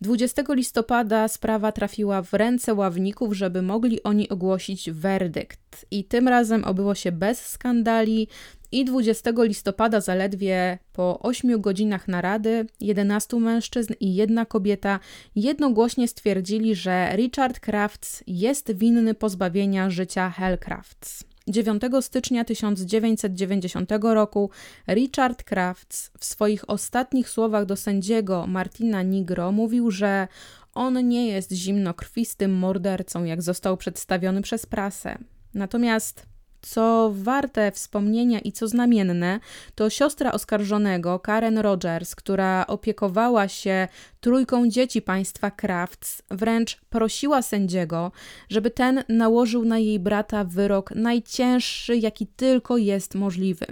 20 0.00 0.42
listopada 0.48 1.28
sprawa 1.28 1.72
trafiła 1.72 2.22
w 2.22 2.32
ręce 2.32 2.74
ławników, 2.74 3.32
żeby 3.32 3.62
mogli 3.62 4.02
oni 4.02 4.28
ogłosić 4.28 4.90
werdykt. 4.90 5.86
I 5.90 6.04
tym 6.04 6.28
razem 6.28 6.64
obyło 6.64 6.94
się 6.94 7.12
bez 7.12 7.46
skandali, 7.46 8.28
i 8.74 8.84
20 8.84 9.30
listopada, 9.38 10.00
zaledwie 10.00 10.78
po 10.92 11.18
8 11.20 11.60
godzinach 11.60 12.08
narady, 12.08 12.66
11 12.80 13.36
mężczyzn 13.36 13.94
i 14.00 14.14
jedna 14.14 14.46
kobieta 14.46 15.00
jednogłośnie 15.36 16.08
stwierdzili, 16.08 16.74
że 16.74 17.08
Richard 17.16 17.60
Crafts 17.60 18.24
jest 18.26 18.74
winny 18.74 19.14
pozbawienia 19.14 19.90
życia 19.90 20.30
Hellcrafts. 20.30 21.33
9 21.48 21.82
stycznia 22.00 22.44
1990 22.44 23.90
roku 24.02 24.50
Richard 24.88 25.42
Crafts 25.42 26.10
w 26.18 26.24
swoich 26.24 26.70
ostatnich 26.70 27.28
słowach 27.28 27.66
do 27.66 27.76
sędziego 27.76 28.46
Martina 28.46 29.02
Nigro 29.02 29.52
mówił, 29.52 29.90
że 29.90 30.28
on 30.74 31.08
nie 31.08 31.28
jest 31.28 31.52
zimnokrwistym 31.52 32.54
mordercą, 32.54 33.24
jak 33.24 33.42
został 33.42 33.76
przedstawiony 33.76 34.42
przez 34.42 34.66
prasę. 34.66 35.18
Natomiast 35.54 36.33
co 36.64 37.12
warte 37.14 37.72
wspomnienia 37.72 38.38
i 38.40 38.52
co 38.52 38.68
znamienne, 38.68 39.40
to 39.74 39.90
siostra 39.90 40.32
oskarżonego, 40.32 41.18
Karen 41.18 41.58
Rogers, 41.58 42.14
która 42.14 42.66
opiekowała 42.66 43.48
się 43.48 43.88
trójką 44.20 44.68
dzieci 44.68 45.02
państwa 45.02 45.50
Crafts, 45.50 46.22
wręcz 46.30 46.80
prosiła 46.90 47.42
sędziego, 47.42 48.12
żeby 48.48 48.70
ten 48.70 49.04
nałożył 49.08 49.64
na 49.64 49.78
jej 49.78 50.00
brata 50.00 50.44
wyrok 50.44 50.90
najcięższy, 50.90 51.96
jaki 51.96 52.26
tylko 52.26 52.76
jest 52.76 53.14
możliwy. 53.14 53.66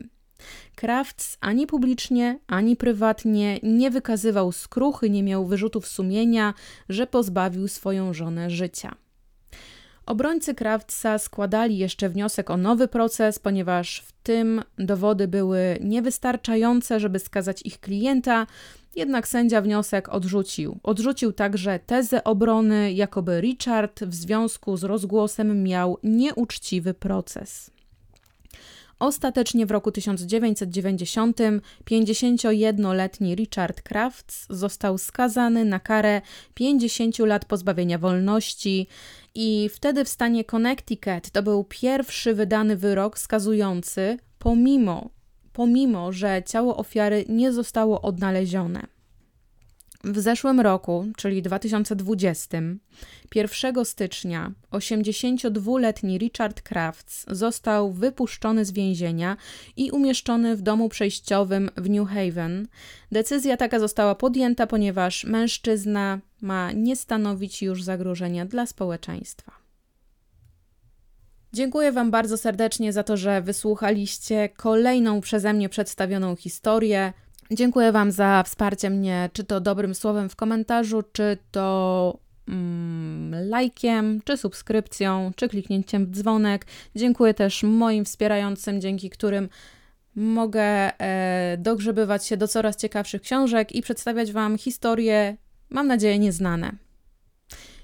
Crafts 0.77 1.37
ani 1.41 1.67
publicznie, 1.67 2.39
ani 2.47 2.77
prywatnie 2.77 3.59
nie 3.63 3.91
wykazywał 3.91 4.53
skruchy, 4.53 5.11
nie 5.11 5.23
miał 5.23 5.47
wyrzutów 5.47 5.87
sumienia, 5.89 6.55
że 6.89 7.07
pozbawił 7.07 7.69
swoją 7.69 8.15
żonę 8.15 8.51
życia. 8.51 9.02
Obrońcy 10.07 10.55
Krawca 10.55 11.19
składali 11.19 11.79
jeszcze 11.79 12.09
wniosek 12.09 12.51
o 12.51 12.57
nowy 12.57 12.88
proces, 12.88 13.38
ponieważ 13.38 14.01
w 14.07 14.12
tym 14.23 14.62
dowody 14.79 15.29
były 15.29 15.79
niewystarczające, 15.81 17.01
żeby 17.01 17.19
skazać 17.19 17.62
ich 17.62 17.81
klienta, 17.81 18.47
jednak 18.97 19.29
sędzia 19.29 19.61
wniosek 19.61 20.09
odrzucił. 20.09 20.79
Odrzucił 20.83 21.33
także 21.33 21.79
tezę 21.79 22.25
obrony, 22.25 22.93
jakoby 22.93 23.41
Richard 23.41 24.05
w 24.05 24.15
związku 24.15 24.77
z 24.77 24.85
rozgłosem 24.85 25.62
miał 25.62 25.99
nieuczciwy 26.03 26.95
proces. 26.95 27.71
Ostatecznie 29.03 29.67
w 29.67 29.71
roku 29.71 29.93
1990 29.93 31.38
51-letni 31.85 33.35
Richard 33.35 33.83
Crafts 33.83 34.47
został 34.51 34.99
skazany 34.99 35.65
na 35.65 35.81
karę 35.81 36.23
50 36.55 37.19
lat 37.19 37.45
pozbawienia 37.45 37.99
wolności 37.99 38.87
i 39.35 39.69
wtedy 39.73 40.05
w 40.05 40.09
stanie 40.09 40.45
Connecticut 40.45 41.31
to 41.33 41.43
był 41.43 41.65
pierwszy 41.65 42.35
wydany 42.35 42.77
wyrok 42.77 43.19
skazujący, 43.19 44.19
pomimo, 44.38 45.11
pomimo 45.53 46.12
że 46.12 46.43
ciało 46.47 46.77
ofiary 46.77 47.25
nie 47.29 47.53
zostało 47.53 48.03
odnalezione. 48.03 48.87
W 50.05 50.21
zeszłym 50.21 50.61
roku, 50.61 51.07
czyli 51.17 51.43
2020, 51.43 52.59
1 53.35 53.85
stycznia 53.85 54.53
82-letni 54.71 56.19
Richard 56.19 56.62
Crafts 56.62 57.25
został 57.29 57.93
wypuszczony 57.93 58.65
z 58.65 58.73
więzienia 58.73 59.37
i 59.77 59.91
umieszczony 59.91 60.57
w 60.57 60.62
domu 60.62 60.88
przejściowym 60.88 61.71
w 61.77 61.91
New 61.91 62.09
Haven. 62.09 62.69
Decyzja 63.12 63.57
taka 63.57 63.79
została 63.79 64.15
podjęta, 64.15 64.67
ponieważ 64.67 65.25
mężczyzna 65.25 66.19
ma 66.41 66.73
nie 66.73 66.97
stanowić 66.97 67.62
już 67.62 67.83
zagrożenia 67.83 68.47
dla 68.47 68.67
społeczeństwa. 68.67 69.53
Dziękuję 71.53 71.93
Wam 71.93 72.11
bardzo 72.11 72.38
serdecznie 72.38 72.93
za 72.93 73.03
to, 73.03 73.17
że 73.17 73.43
wysłuchaliście 73.43 74.49
kolejną 74.49 75.21
przeze 75.21 75.53
mnie 75.53 75.69
przedstawioną 75.69 76.37
historię. 76.37 77.12
Dziękuję 77.55 77.93
Wam 77.93 78.12
za 78.12 78.43
wsparcie 78.47 78.91
mnie, 78.91 79.31
czy 79.33 79.45
to 79.45 79.61
dobrym 79.61 79.95
słowem 79.95 80.29
w 80.29 80.37
komentarzu, 80.37 81.03
czy 81.12 81.38
to 81.51 82.19
mm, 82.49 83.49
lajkiem, 83.49 84.21
czy 84.25 84.37
subskrypcją, 84.37 85.31
czy 85.37 85.49
kliknięciem 85.49 86.07
w 86.07 86.11
dzwonek. 86.11 86.67
Dziękuję 86.97 87.35
też 87.35 87.62
moim 87.62 88.05
wspierającym, 88.05 88.81
dzięki 88.81 89.11
którym 89.11 89.49
mogę 90.15 90.62
e, 91.01 91.57
dogrzebywać 91.59 92.27
się 92.27 92.37
do 92.37 92.49
coraz 92.49 92.77
ciekawszych 92.77 93.23
książek 93.23 93.73
i 93.73 93.83
przedstawiać 93.83 94.33
Wam 94.33 94.59
historie, 94.59 95.37
mam 95.71 95.87
nadzieję, 95.87 96.19
nieznane. 96.19 96.73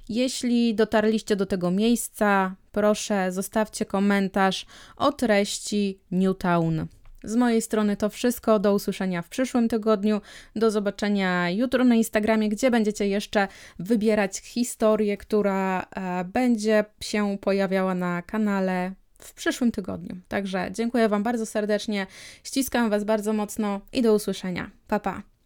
Jeśli 0.09 0.74
dotarliście 0.74 1.37
do 1.37 1.46
tego 1.46 1.70
miejsca, 1.70 2.54
proszę 2.72 3.33
zostawcie 3.33 3.87
komentarz 3.87 4.66
o 4.96 5.12
treści 5.12 6.00
Newtown. 6.11 6.87
Z 7.28 7.36
mojej 7.36 7.62
strony 7.62 7.96
to 7.96 8.08
wszystko. 8.08 8.58
Do 8.58 8.74
usłyszenia 8.74 9.22
w 9.22 9.28
przyszłym 9.28 9.68
tygodniu. 9.68 10.20
Do 10.56 10.70
zobaczenia 10.70 11.50
jutro 11.50 11.84
na 11.84 11.94
Instagramie, 11.94 12.48
gdzie 12.48 12.70
będziecie 12.70 13.08
jeszcze 13.08 13.48
wybierać 13.78 14.38
historię, 14.38 15.16
która 15.16 15.82
e, 15.82 16.24
będzie 16.24 16.84
się 17.00 17.38
pojawiała 17.40 17.94
na 17.94 18.22
kanale 18.22 18.92
w 19.18 19.34
przyszłym 19.34 19.72
tygodniu. 19.72 20.16
Także 20.28 20.68
dziękuję 20.72 21.08
Wam 21.08 21.22
bardzo 21.22 21.46
serdecznie, 21.46 22.06
ściskam 22.44 22.90
Was 22.90 23.04
bardzo 23.04 23.32
mocno 23.32 23.80
i 23.92 24.02
do 24.02 24.14
usłyszenia. 24.14 24.70
Pa 24.88 25.00
pa! 25.00 25.38